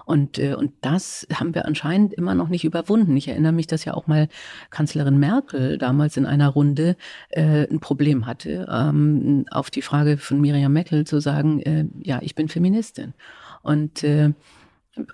[0.06, 3.16] Und äh, und das haben wir anscheinend immer noch nicht überwunden.
[3.18, 4.30] Ich erinnere mich, dass ja auch mal
[4.70, 6.96] Kanzlerin Merkel damals in einer Runde
[7.30, 12.20] äh, ein Problem hatte, ähm, auf die Frage von Miriam Meckel zu sagen, äh, ja,
[12.22, 13.14] ich bin Feministin.
[13.64, 14.32] Und äh,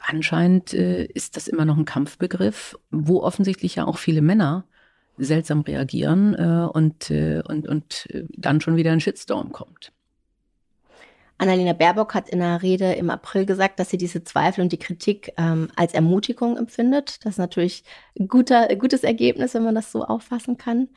[0.01, 4.65] anscheinend äh, ist das immer noch ein Kampfbegriff, wo offensichtlich ja auch viele Männer
[5.17, 9.91] seltsam reagieren äh, und, äh, und, und äh, dann schon wieder ein Shitstorm kommt.
[11.37, 14.79] Annalena Baerbock hat in einer Rede im April gesagt, dass sie diese Zweifel und die
[14.79, 17.25] Kritik ähm, als Ermutigung empfindet.
[17.25, 17.83] Das ist natürlich
[18.17, 20.89] ein guter, gutes Ergebnis, wenn man das so auffassen kann.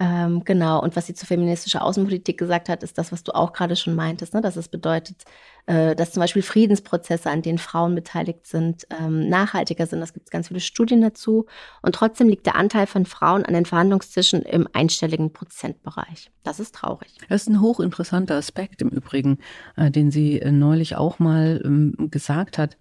[0.00, 3.52] Ähm, genau, und was sie zur feministischen Außenpolitik gesagt hat, ist das, was du auch
[3.52, 4.40] gerade schon meintest, ne?
[4.40, 5.24] dass es bedeutet,
[5.66, 9.98] äh, dass zum Beispiel Friedensprozesse, an denen Frauen beteiligt sind, ähm, nachhaltiger sind.
[10.00, 11.46] Das gibt es ganz viele Studien dazu.
[11.82, 16.30] Und trotzdem liegt der Anteil von Frauen an den Verhandlungstischen im einstelligen Prozentbereich.
[16.44, 17.14] Das ist traurig.
[17.28, 19.38] Das ist ein hochinteressanter Aspekt im Übrigen,
[19.76, 22.76] äh, den sie äh, neulich auch mal ähm, gesagt hat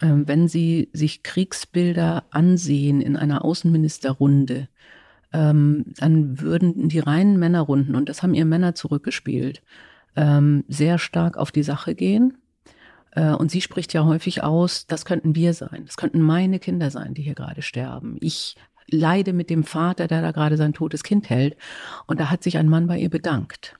[0.00, 4.68] ähm, wenn Sie sich Kriegsbilder ansehen in einer Außenministerrunde,
[5.32, 9.62] ähm, dann würden die reinen Männerrunden, und das haben ihr Männer zurückgespielt,
[10.16, 12.38] ähm, sehr stark auf die Sache gehen.
[13.12, 16.90] Äh, und sie spricht ja häufig aus, das könnten wir sein, das könnten meine Kinder
[16.90, 18.16] sein, die hier gerade sterben.
[18.20, 18.56] Ich
[18.88, 21.56] leide mit dem Vater, der da gerade sein totes Kind hält.
[22.06, 23.76] Und da hat sich ein Mann bei ihr bedankt.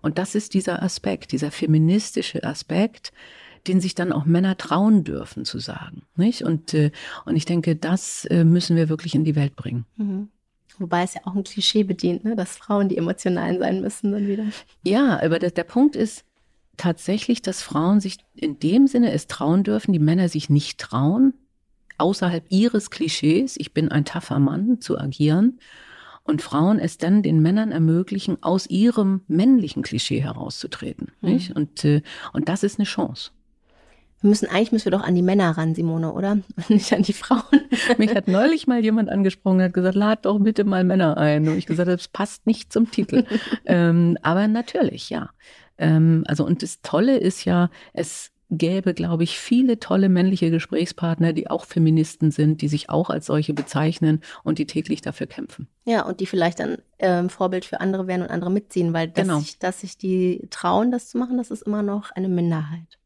[0.00, 3.12] Und das ist dieser Aspekt, dieser feministische Aspekt,
[3.66, 6.42] den sich dann auch Männer trauen dürfen zu sagen, nicht?
[6.42, 6.90] Und äh,
[7.24, 9.86] und ich denke, das äh, müssen wir wirklich in die Welt bringen.
[9.96, 10.28] Mhm.
[10.78, 12.36] Wobei es ja auch ein Klischee bedient, ne?
[12.36, 14.44] dass Frauen die Emotionalen sein müssen dann wieder.
[14.84, 16.24] Ja, aber der, der Punkt ist
[16.76, 21.34] tatsächlich, dass Frauen sich in dem Sinne es trauen dürfen, die Männer sich nicht trauen,
[21.98, 25.58] außerhalb ihres Klischees, ich bin ein taffer Mann, zu agieren.
[26.26, 31.12] Und Frauen es dann den Männern ermöglichen, aus ihrem männlichen Klischee herauszutreten.
[31.20, 31.52] Mhm.
[31.54, 32.00] Und, äh,
[32.32, 33.30] und das ist eine Chance.
[34.24, 36.38] Wir müssen eigentlich müssen wir doch an die Männer ran, Simone, oder?
[36.70, 37.42] Nicht an die Frauen.
[37.98, 41.46] Mich hat neulich mal jemand angesprochen, hat gesagt, lad doch bitte mal Männer ein.
[41.46, 43.26] Und ich gesagt, das passt nicht zum Titel.
[43.66, 45.28] ähm, aber natürlich, ja.
[45.76, 51.34] Ähm, also und das Tolle ist ja, es gäbe, glaube ich, viele tolle männliche Gesprächspartner,
[51.34, 55.68] die auch Feministen sind, die sich auch als solche bezeichnen und die täglich dafür kämpfen.
[55.84, 59.26] Ja, und die vielleicht dann ähm, Vorbild für andere werden und andere mitziehen, weil dass,
[59.26, 59.40] Genau.
[59.40, 62.98] sich, dass sich die trauen, das zu machen, das ist immer noch eine Minderheit.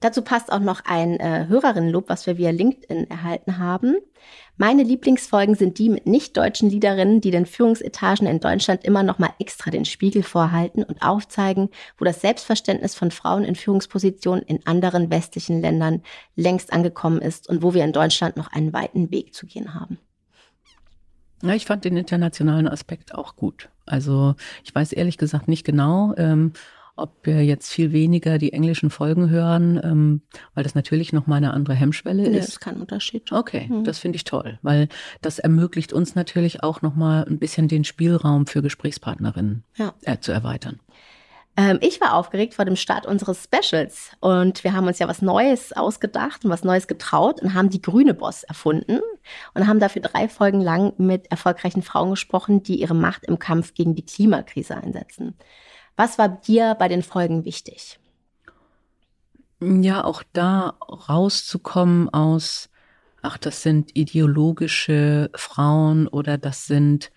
[0.00, 3.96] Dazu passt auch noch ein äh, Hörerinnenlob, was wir via LinkedIn erhalten haben.
[4.56, 9.30] Meine Lieblingsfolgen sind die mit nicht-deutschen Liederinnen, die den Führungsetagen in Deutschland immer noch mal
[9.38, 15.10] extra den Spiegel vorhalten und aufzeigen, wo das Selbstverständnis von Frauen in Führungspositionen in anderen
[15.10, 16.02] westlichen Ländern
[16.34, 19.98] längst angekommen ist und wo wir in Deutschland noch einen weiten Weg zu gehen haben.
[21.42, 23.70] Ja, ich fand den internationalen Aspekt auch gut.
[23.86, 26.52] Also ich weiß ehrlich gesagt nicht genau, ähm,
[27.00, 30.22] ob wir jetzt viel weniger die englischen Folgen hören, ähm,
[30.54, 32.48] weil das natürlich noch mal eine andere Hemmschwelle Nee, ist.
[32.48, 33.32] ist kein Unterschied.
[33.32, 33.84] Okay, Mhm.
[33.84, 34.88] das finde ich toll, weil
[35.22, 39.94] das ermöglicht uns natürlich auch noch mal ein bisschen den Spielraum für Gesprächspartnerinnen Ja.
[40.02, 40.80] äh, zu erweitern.
[41.56, 45.20] Ähm, ich war aufgeregt vor dem Start unseres Specials und wir haben uns ja was
[45.20, 49.00] Neues ausgedacht und was Neues getraut und haben die grüne Boss erfunden
[49.54, 53.74] und haben dafür drei Folgen lang mit erfolgreichen Frauen gesprochen, die ihre Macht im Kampf
[53.74, 55.34] gegen die Klimakrise einsetzen.
[56.00, 58.00] Was war dir bei den Folgen wichtig?
[59.60, 62.70] Ja, auch da rauszukommen aus,
[63.20, 67.12] ach, das sind ideologische Frauen oder das sind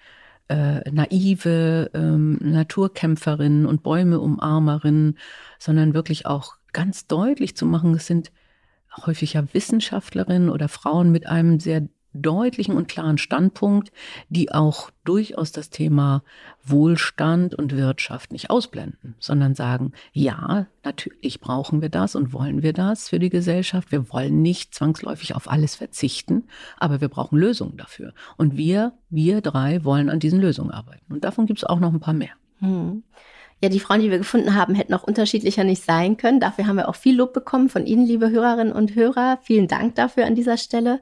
[0.50, 5.17] äh, naive ähm, Naturkämpferinnen und Bäumeumarmerinnen,
[5.60, 8.34] sondern wirklich auch ganz deutlich zu machen, es sind
[9.06, 13.91] häufig ja Wissenschaftlerinnen oder Frauen mit einem sehr deutlichen und klaren Standpunkt,
[14.30, 16.23] die auch durchaus das Thema
[16.63, 22.73] Wohlstand und Wirtschaft nicht ausblenden, sondern sagen, ja, natürlich brauchen wir das und wollen wir
[22.73, 23.91] das für die Gesellschaft.
[23.91, 26.45] Wir wollen nicht zwangsläufig auf alles verzichten,
[26.78, 28.13] aber wir brauchen Lösungen dafür.
[28.38, 31.12] Und wir, wir drei wollen an diesen Lösungen arbeiten.
[31.13, 32.32] Und davon gibt es auch noch ein paar mehr.
[32.60, 33.04] Hm.
[33.63, 36.41] Ja, die Frauen, die wir gefunden haben, hätten auch unterschiedlicher nicht sein können.
[36.41, 39.39] Dafür haben wir auch viel Lob bekommen von Ihnen, liebe Hörerinnen und Hörer.
[39.41, 40.99] Vielen Dank dafür an dieser Stelle.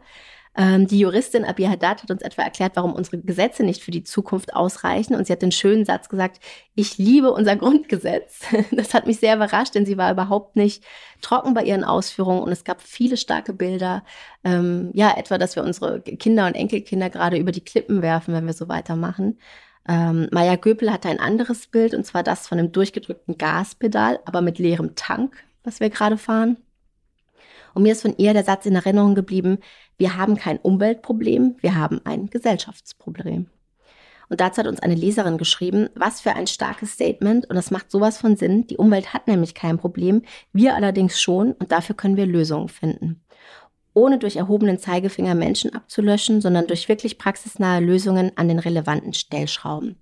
[0.56, 4.04] Ähm, die Juristin Abir Haddad hat uns etwa erklärt, warum unsere Gesetze nicht für die
[4.04, 5.16] Zukunft ausreichen.
[5.16, 6.42] Und sie hat den schönen Satz gesagt,
[6.76, 8.42] ich liebe unser Grundgesetz.
[8.72, 10.84] Das hat mich sehr überrascht, denn sie war überhaupt nicht
[11.22, 14.04] trocken bei ihren Ausführungen und es gab viele starke Bilder.
[14.44, 18.46] Ähm, ja, etwa, dass wir unsere Kinder und Enkelkinder gerade über die Klippen werfen, wenn
[18.46, 19.38] wir so weitermachen.
[19.88, 24.42] Ähm, Maya Göpel hatte ein anderes Bild, und zwar das von einem durchgedrückten Gaspedal, aber
[24.42, 26.58] mit leerem Tank, was wir gerade fahren.
[27.74, 29.60] Und mir ist von ihr der Satz in Erinnerung geblieben,
[29.98, 33.48] wir haben kein Umweltproblem, wir haben ein Gesellschaftsproblem.
[34.32, 37.92] Und dazu hat uns eine Leserin geschrieben, was für ein starkes Statement und das macht
[37.92, 38.66] sowas von Sinn.
[38.66, 40.22] Die Umwelt hat nämlich kein Problem,
[40.54, 43.22] wir allerdings schon und dafür können wir Lösungen finden.
[43.94, 49.98] Ohne durch erhobenen Zeigefinger Menschen abzulöschen, sondern durch wirklich praxisnahe Lösungen an den relevanten Stellschrauben.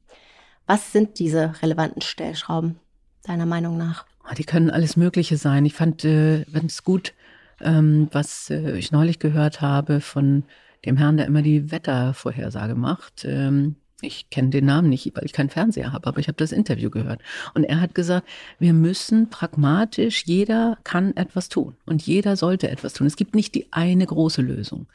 [0.67, 2.79] Was sind diese relevanten Stellschrauben,
[3.23, 4.05] deiner Meinung nach?
[4.23, 5.65] Ah, Die können alles Mögliche sein.
[5.65, 7.15] Ich fand äh, es gut,
[7.62, 10.43] ähm, was äh, ich neulich gehört habe von
[10.86, 13.26] dem Herrn, der immer die Wettervorhersage macht.
[13.26, 16.52] Ähm, ich kenne den Namen nicht, weil ich keinen Fernseher habe, aber ich habe das
[16.52, 17.22] Interview gehört.
[17.54, 22.93] Und er hat gesagt, wir müssen pragmatisch, jeder kann etwas tun und jeder sollte etwas
[22.93, 23.08] tun.
[23.08, 24.88] Es gibt nicht die eine große Lösung.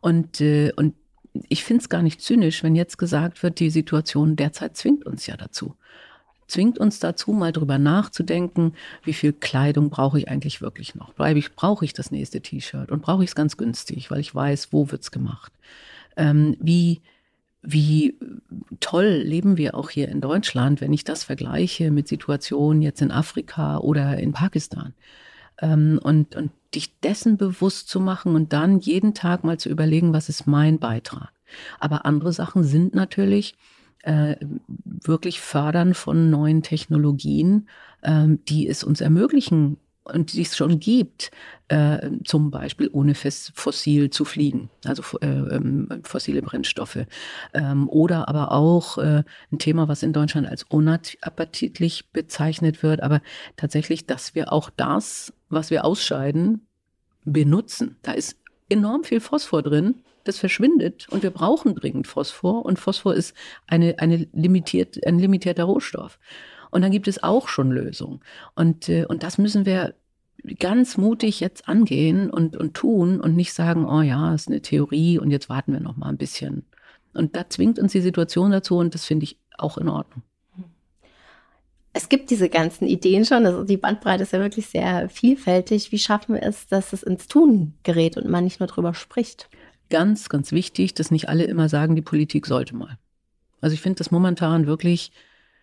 [0.00, 0.94] Und, äh, und
[1.48, 5.26] ich finde es gar nicht zynisch, wenn jetzt gesagt wird, die Situation derzeit zwingt uns
[5.26, 5.76] ja dazu
[6.48, 8.72] zwingt uns dazu, mal drüber nachzudenken,
[9.04, 11.12] wie viel Kleidung brauche ich eigentlich wirklich noch?
[11.12, 14.34] Bleibe ich, brauche ich das nächste T-Shirt und brauche ich es ganz günstig, weil ich
[14.34, 15.52] weiß, wo wird's gemacht?
[16.16, 17.00] Ähm, wie,
[17.62, 18.16] wie
[18.80, 23.12] toll leben wir auch hier in Deutschland, wenn ich das vergleiche mit Situationen jetzt in
[23.12, 24.94] Afrika oder in Pakistan.
[25.60, 30.12] Ähm, und, und dich dessen bewusst zu machen und dann jeden Tag mal zu überlegen,
[30.12, 31.30] was ist mein Beitrag.
[31.78, 33.54] Aber andere Sachen sind natürlich,
[34.02, 34.36] äh,
[34.74, 37.68] wirklich fördern von neuen Technologien,
[38.02, 41.30] ähm, die es uns ermöglichen und die es schon gibt,
[41.68, 47.04] äh, zum Beispiel ohne fest fossil zu fliegen, also äh, ähm, fossile Brennstoffe.
[47.52, 53.20] Ähm, oder aber auch äh, ein Thema, was in Deutschland als unappetitlich bezeichnet wird, aber
[53.56, 56.66] tatsächlich, dass wir auch das, was wir ausscheiden,
[57.24, 57.96] benutzen.
[58.02, 58.38] Da ist
[58.70, 63.34] enorm viel Phosphor drin, das verschwindet und wir brauchen dringend Phosphor und Phosphor ist
[63.66, 66.18] eine, eine limitiert, ein limitierter Rohstoff.
[66.70, 68.20] Und dann gibt es auch schon Lösungen.
[68.54, 69.94] Und, äh, und das müssen wir
[70.58, 75.18] ganz mutig jetzt angehen und, und tun und nicht sagen, oh ja, ist eine Theorie
[75.18, 76.64] und jetzt warten wir noch mal ein bisschen.
[77.14, 80.22] Und da zwingt uns die Situation dazu und das finde ich auch in Ordnung.
[81.92, 85.90] Es gibt diese ganzen Ideen schon, also die Bandbreite ist ja wirklich sehr vielfältig.
[85.90, 89.48] Wie schaffen wir es, dass es ins Tun gerät und man nicht nur drüber spricht?
[89.90, 92.98] Ganz, ganz wichtig, dass nicht alle immer sagen, die Politik sollte mal.
[93.60, 95.12] Also ich finde das momentan wirklich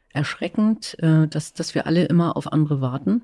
[0.09, 3.23] erschreckend, äh, dass, dass wir alle immer auf andere warten.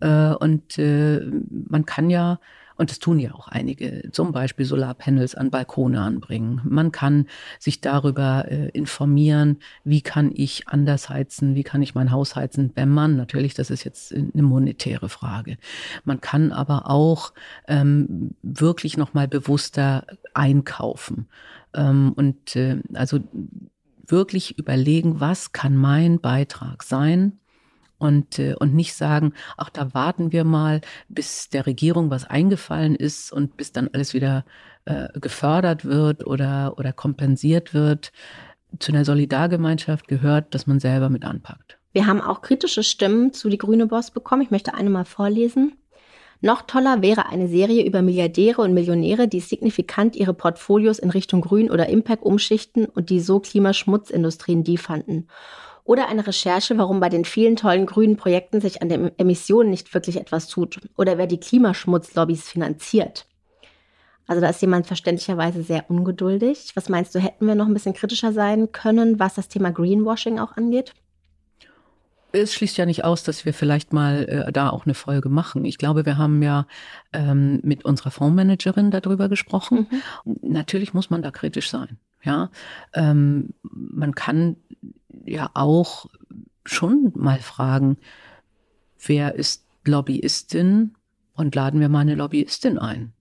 [0.00, 1.20] Äh, und äh,
[1.50, 2.40] man kann ja
[2.82, 6.60] und das tun ja auch einige, zum Beispiel Solarpanels an Balkone anbringen.
[6.64, 7.28] Man kann
[7.60, 12.72] sich darüber äh, informieren, wie kann ich anders heizen, wie kann ich mein Haus heizen
[12.74, 13.16] beim Mann.
[13.16, 15.58] Natürlich, das ist jetzt eine monetäre Frage.
[16.04, 17.32] Man kann aber auch
[17.68, 20.04] ähm, wirklich nochmal bewusster
[20.34, 21.28] einkaufen.
[21.74, 23.20] Ähm, und äh, also
[24.08, 27.38] wirklich überlegen, was kann mein Beitrag sein,
[28.02, 32.96] und, äh, und nicht sagen, ach, da warten wir mal, bis der Regierung was eingefallen
[32.96, 34.44] ist und bis dann alles wieder
[34.84, 38.12] äh, gefördert wird oder, oder kompensiert wird.
[38.78, 41.78] Zu einer Solidargemeinschaft gehört, dass man selber mit anpackt.
[41.92, 44.42] Wir haben auch kritische Stimmen zu Die Grüne Boss bekommen.
[44.42, 45.74] Ich möchte eine mal vorlesen.
[46.40, 51.40] Noch toller wäre eine Serie über Milliardäre und Millionäre, die signifikant ihre Portfolios in Richtung
[51.40, 55.28] Grün oder Impact umschichten und die so Klimaschmutzindustrien die fanden.
[55.84, 59.92] Oder eine Recherche, warum bei den vielen tollen grünen Projekten sich an den Emissionen nicht
[59.94, 60.80] wirklich etwas tut.
[60.96, 63.26] Oder wer die Klimaschmutzlobbys finanziert.
[64.26, 66.72] Also da ist jemand verständlicherweise sehr ungeduldig.
[66.74, 70.38] Was meinst du, hätten wir noch ein bisschen kritischer sein können, was das Thema Greenwashing
[70.38, 70.94] auch angeht?
[72.32, 75.64] Es schließt ja nicht aus, dass wir vielleicht mal äh, da auch eine Folge machen.
[75.66, 76.66] Ich glaube, wir haben ja
[77.12, 79.86] ähm, mit unserer Fondsmanagerin darüber gesprochen.
[80.24, 80.36] Mhm.
[80.40, 81.98] Natürlich muss man da kritisch sein.
[82.24, 82.50] Ja,
[82.94, 84.56] ähm, man kann
[85.24, 86.06] ja auch
[86.64, 87.96] schon mal fragen,
[89.04, 90.94] wer ist Lobbyistin
[91.34, 93.12] und laden wir mal eine Lobbyistin ein.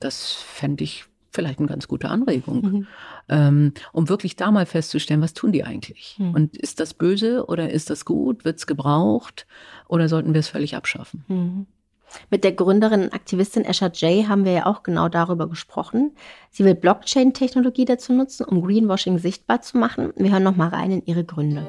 [0.00, 2.86] Das fände ich vielleicht eine ganz gute Anregung, mhm.
[3.28, 6.16] ähm, um wirklich da mal festzustellen, was tun die eigentlich?
[6.18, 6.34] Mhm.
[6.34, 8.44] Und ist das böse oder ist das gut?
[8.44, 9.46] Wird es gebraucht
[9.86, 11.24] oder sollten wir es völlig abschaffen?
[11.28, 11.66] Mhm.
[12.30, 16.14] Mit der Gründerin und Aktivistin Esha Jay haben wir ja auch genau darüber gesprochen.
[16.50, 20.12] Sie will Blockchain-Technologie dazu nutzen, um Greenwashing sichtbar zu machen.
[20.16, 21.66] Wir hören noch mal rein in ihre Gründe.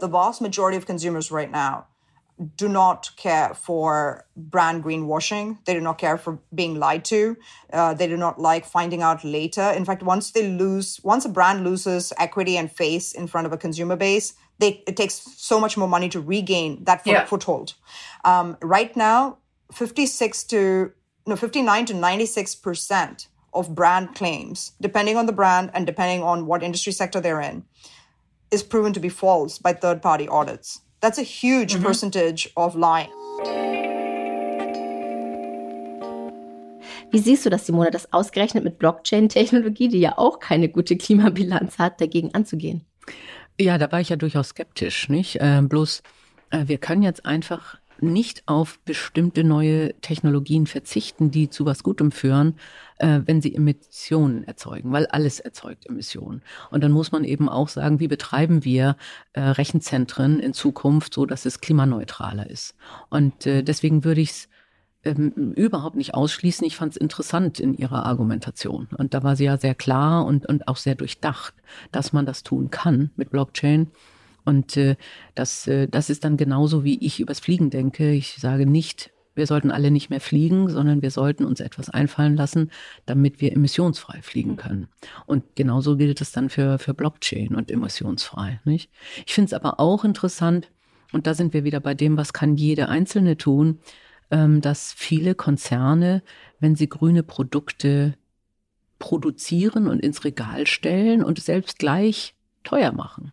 [0.00, 1.86] The vast majority of consumers right now
[2.56, 5.58] do not care for brand greenwashing.
[5.64, 7.36] They do not care for being lied to.
[7.72, 9.70] Uh, they do not like finding out later.
[9.70, 13.52] In fact, once they lose, once a brand loses equity and face in front of
[13.52, 17.24] a consumer base, they, it takes so much more money to regain that foot, yeah.
[17.24, 17.74] foothold.
[18.24, 19.38] Um, right now,
[19.72, 20.92] 56 to,
[21.26, 26.62] no, 59 to 96% of brand claims, depending on the brand and depending on what
[26.62, 27.64] industry sector they're in,
[28.50, 30.80] is proven to be false by third party audits.
[31.00, 31.84] That's a huge mm-hmm.
[31.84, 33.10] percentage of lying.
[37.10, 41.78] Wie siehst du das, Simone, das ausgerechnet mit Blockchain-Technologie, die ja auch keine gute Klimabilanz
[41.78, 42.84] hat, dagegen anzugehen?
[43.58, 45.36] Ja, da war ich ja durchaus skeptisch, nicht?
[45.40, 46.02] Äh, bloß,
[46.50, 52.12] äh, wir können jetzt einfach nicht auf bestimmte neue Technologien verzichten, die zu was Gutem
[52.12, 52.58] führen,
[52.98, 56.42] äh, wenn sie Emissionen erzeugen, weil alles erzeugt Emissionen.
[56.70, 58.96] Und dann muss man eben auch sagen, wie betreiben wir
[59.32, 62.74] äh, Rechenzentren in Zukunft, so dass es klimaneutraler ist.
[63.08, 64.48] Und äh, deswegen würde ich es
[65.06, 66.66] ähm, überhaupt nicht ausschließen.
[66.66, 68.88] Ich fand es interessant in ihrer Argumentation.
[68.96, 71.54] Und da war sie ja sehr klar und, und auch sehr durchdacht,
[71.92, 73.88] dass man das tun kann mit Blockchain.
[74.44, 74.96] Und äh,
[75.34, 78.12] das, äh, das ist dann genauso, wie ich übers Fliegen denke.
[78.12, 82.36] Ich sage nicht, wir sollten alle nicht mehr fliegen, sondern wir sollten uns etwas einfallen
[82.36, 82.70] lassen,
[83.04, 84.88] damit wir emissionsfrei fliegen können.
[85.26, 88.60] Und genauso gilt es dann für, für Blockchain und emissionsfrei.
[88.64, 88.90] Nicht?
[89.26, 90.70] Ich finde es aber auch interessant,
[91.12, 93.78] und da sind wir wieder bei dem, was kann jede Einzelne tun,
[94.28, 96.22] dass viele Konzerne,
[96.58, 98.14] wenn sie grüne Produkte
[98.98, 103.32] produzieren und ins Regal stellen und selbst gleich teuer machen,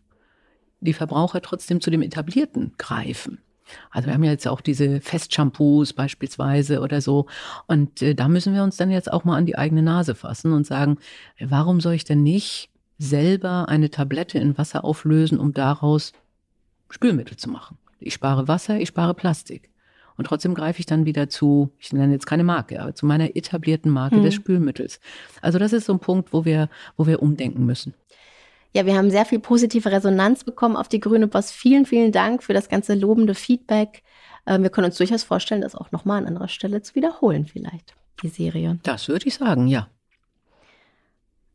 [0.81, 3.39] die Verbraucher trotzdem zu dem Etablierten greifen.
[3.91, 7.27] Also wir haben ja jetzt auch diese Festshampoos beispielsweise oder so.
[7.65, 10.51] Und äh, da müssen wir uns dann jetzt auch mal an die eigene Nase fassen
[10.51, 10.97] und sagen,
[11.39, 16.11] warum soll ich denn nicht selber eine Tablette in Wasser auflösen, um daraus
[16.89, 17.77] Spülmittel zu machen?
[17.99, 19.69] Ich spare Wasser, ich spare Plastik.
[20.18, 23.36] Und trotzdem greife ich dann wieder zu, ich nenne jetzt keine Marke, aber zu meiner
[23.36, 24.24] etablierten Marke hm.
[24.24, 24.99] des Spülmittels.
[25.41, 27.93] Also das ist so ein Punkt, wo wir, wo wir umdenken müssen.
[28.74, 31.51] Ja, wir haben sehr viel positive Resonanz bekommen auf die Grüne Boss.
[31.51, 34.01] Vielen, vielen Dank für das ganze lobende Feedback.
[34.47, 37.93] Ähm, wir können uns durchaus vorstellen, das auch nochmal an anderer Stelle zu wiederholen, vielleicht,
[38.24, 38.80] die Serie.
[38.84, 39.88] Das würde ich sagen, ja.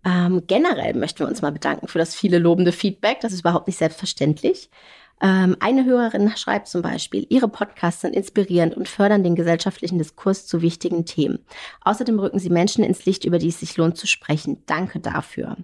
[0.05, 3.21] Ähm, generell möchten wir uns mal bedanken für das viele lobende Feedback.
[3.21, 4.71] Das ist überhaupt nicht selbstverständlich.
[5.21, 10.47] Ähm, eine Hörerin schreibt zum Beispiel, ihre Podcasts sind inspirierend und fördern den gesellschaftlichen Diskurs
[10.47, 11.41] zu wichtigen Themen.
[11.83, 14.62] Außerdem rücken sie Menschen ins Licht, über die es sich lohnt zu sprechen.
[14.66, 15.57] Danke dafür.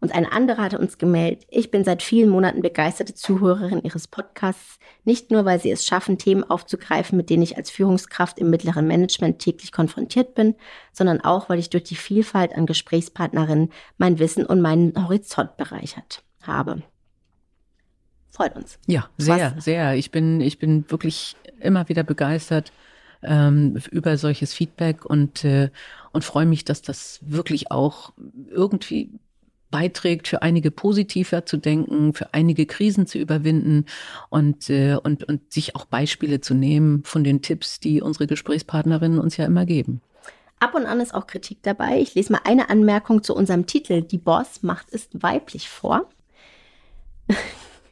[0.00, 4.78] Und ein anderer hatte uns gemeldet, ich bin seit vielen Monaten begeisterte Zuhörerin Ihres Podcasts,
[5.04, 8.86] nicht nur, weil Sie es schaffen, Themen aufzugreifen, mit denen ich als Führungskraft im mittleren
[8.86, 10.54] Management täglich konfrontiert bin,
[10.92, 16.22] sondern auch, weil ich durch die Vielfalt an Gesprächspartnerinnen mein Wissen und meinen Horizont bereichert
[16.42, 16.82] habe.
[18.38, 18.78] Freut uns.
[18.86, 19.64] Ja, sehr, Was?
[19.64, 19.94] sehr.
[19.96, 22.70] Ich bin, ich bin wirklich immer wieder begeistert
[23.20, 25.70] ähm, über solches Feedback und, äh,
[26.12, 28.12] und freue mich, dass das wirklich auch
[28.48, 29.10] irgendwie
[29.72, 33.86] beiträgt, für einige positiver zu denken, für einige Krisen zu überwinden
[34.30, 39.18] und, äh, und, und sich auch Beispiele zu nehmen von den Tipps, die unsere Gesprächspartnerinnen
[39.18, 40.00] uns ja immer geben.
[40.60, 42.00] Ab und an ist auch Kritik dabei.
[42.00, 44.02] Ich lese mal eine Anmerkung zu unserem Titel.
[44.02, 46.08] Die Boss macht ist weiblich vor.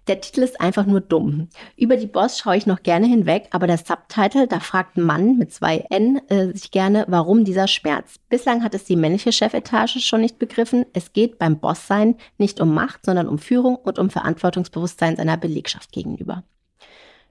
[0.09, 1.49] Der Titel ist einfach nur dumm.
[1.77, 5.37] Über die Boss schaue ich noch gerne hinweg, aber der Subtitle, da fragt ein Mann
[5.37, 8.21] mit zwei N äh, sich gerne, warum dieser Schmerz.
[8.29, 10.87] Bislang hat es die männliche Chefetage schon nicht begriffen.
[10.93, 15.91] Es geht beim Bosssein nicht um Macht, sondern um Führung und um Verantwortungsbewusstsein seiner Belegschaft
[15.91, 16.45] gegenüber.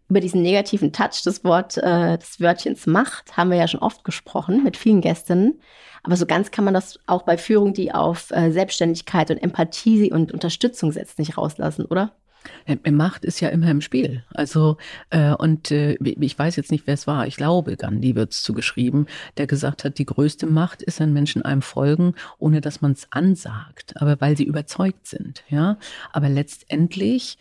[0.09, 4.03] Über diesen negativen Touch des Wort, äh, des Wörtchens Macht haben wir ja schon oft
[4.03, 5.61] gesprochen mit vielen Gästinnen.
[6.03, 10.11] Aber so ganz kann man das auch bei Führung, die auf äh, Selbstständigkeit und Empathie
[10.11, 12.11] und Unterstützung setzt, nicht rauslassen, oder?
[12.91, 14.23] Macht ist ja immer im Spiel.
[14.33, 14.77] Also,
[15.09, 17.27] äh, und äh, ich weiß jetzt nicht, wer es war.
[17.27, 21.41] Ich glaube, Gandhi wird es zugeschrieben, der gesagt hat, die größte Macht ist, wenn Menschen
[21.43, 25.43] einem folgen, ohne dass man es ansagt, aber weil sie überzeugt sind.
[25.49, 25.77] Ja,
[26.11, 27.37] aber letztendlich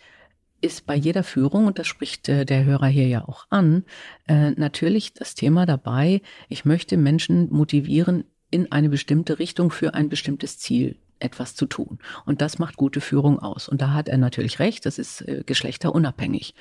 [0.61, 3.83] ist bei jeder Führung, und das spricht äh, der Hörer hier ja auch an,
[4.27, 10.07] äh, natürlich das Thema dabei, ich möchte Menschen motivieren, in eine bestimmte Richtung für ein
[10.07, 11.99] bestimmtes Ziel etwas zu tun.
[12.25, 13.69] Und das macht gute Führung aus.
[13.69, 16.55] Und da hat er natürlich recht, das ist äh, geschlechterunabhängig.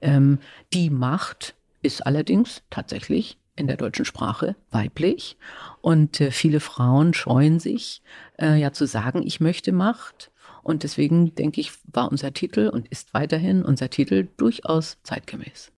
[0.00, 0.38] Ähm,
[0.72, 5.36] die Macht ist allerdings tatsächlich in der deutschen Sprache weiblich.
[5.80, 8.02] Und äh, viele Frauen scheuen sich,
[8.38, 10.30] äh, ja zu sagen, ich möchte Macht.
[10.62, 15.72] Und deswegen denke ich, war unser Titel und ist weiterhin unser Titel durchaus zeitgemäß.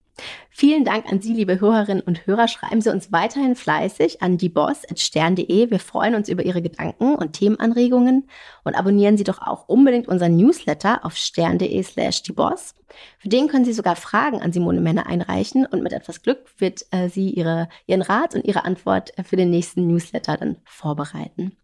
[0.50, 2.48] Vielen Dank an Sie, liebe Hörerinnen und Hörer.
[2.48, 5.70] Schreiben Sie uns weiterhin fleißig an dieboss.stern.de.
[5.70, 8.28] Wir freuen uns über Ihre Gedanken und Themenanregungen
[8.64, 12.74] und abonnieren Sie doch auch unbedingt unseren Newsletter auf stern.de slash dieboss.
[13.18, 16.84] Für den können Sie sogar Fragen an Simone Männer einreichen und mit etwas Glück wird
[16.90, 21.56] äh, sie ihre, ihren Rat und ihre Antwort für den nächsten Newsletter dann vorbereiten.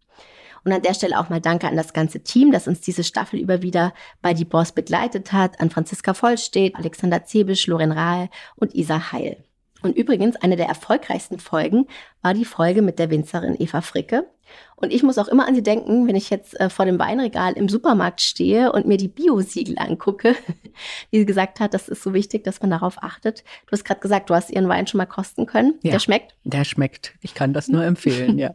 [0.67, 3.39] Und an der Stelle auch mal Danke an das ganze Team, das uns diese Staffel
[3.39, 8.75] über wieder bei Die Boss begleitet hat, an Franziska Vollstedt, Alexander Zebisch, Loren Rahl und
[8.75, 9.45] Isa Heil.
[9.83, 11.87] Und übrigens, eine der erfolgreichsten Folgen
[12.21, 14.27] war die Folge mit der Winzerin Eva Fricke.
[14.77, 17.55] Und ich muss auch immer an sie denken, wenn ich jetzt äh, vor dem Weinregal
[17.55, 20.37] im Supermarkt stehe und mir die Bio-Siegel angucke,
[21.11, 23.43] wie sie gesagt hat, das ist so wichtig, dass man darauf achtet.
[23.67, 25.75] Du hast gerade gesagt, du hast ihren Wein schon mal kosten können.
[25.83, 26.35] Ja, der schmeckt?
[26.45, 27.15] Der schmeckt.
[27.23, 28.53] Ich kann das nur empfehlen, ja.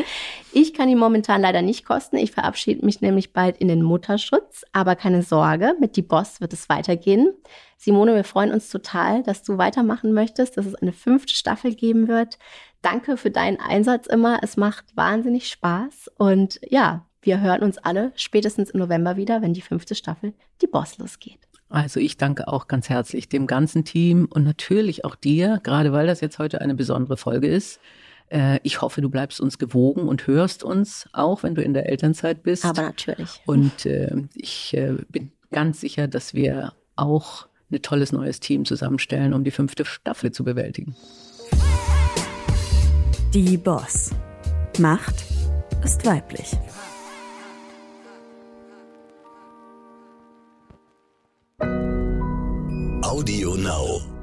[0.52, 2.16] ich kann ihn momentan leider nicht kosten.
[2.16, 4.64] Ich verabschiede mich nämlich bald in den Mutterschutz.
[4.72, 7.32] Aber keine Sorge, mit Die Boss wird es weitergehen.
[7.78, 12.08] Simone, wir freuen uns total, dass du weitermachen möchtest, dass es eine fünfte Staffel geben
[12.08, 12.38] wird.
[12.84, 14.40] Danke für deinen Einsatz immer.
[14.42, 16.10] Es macht wahnsinnig Spaß.
[16.18, 20.66] Und ja, wir hören uns alle spätestens im November wieder, wenn die fünfte Staffel die
[20.66, 21.38] Boss losgeht.
[21.70, 26.06] Also ich danke auch ganz herzlich dem ganzen Team und natürlich auch dir, gerade weil
[26.06, 27.80] das jetzt heute eine besondere Folge ist.
[28.28, 31.88] Äh, ich hoffe, du bleibst uns gewogen und hörst uns, auch wenn du in der
[31.88, 32.66] Elternzeit bist.
[32.66, 33.40] Aber natürlich.
[33.46, 39.32] Und äh, ich äh, bin ganz sicher, dass wir auch ein tolles neues Team zusammenstellen,
[39.32, 40.94] um die fünfte Staffel zu bewältigen.
[43.34, 44.10] Die Boss.
[44.78, 45.24] Macht
[45.82, 46.52] ist weiblich.
[53.02, 54.13] Audio Now.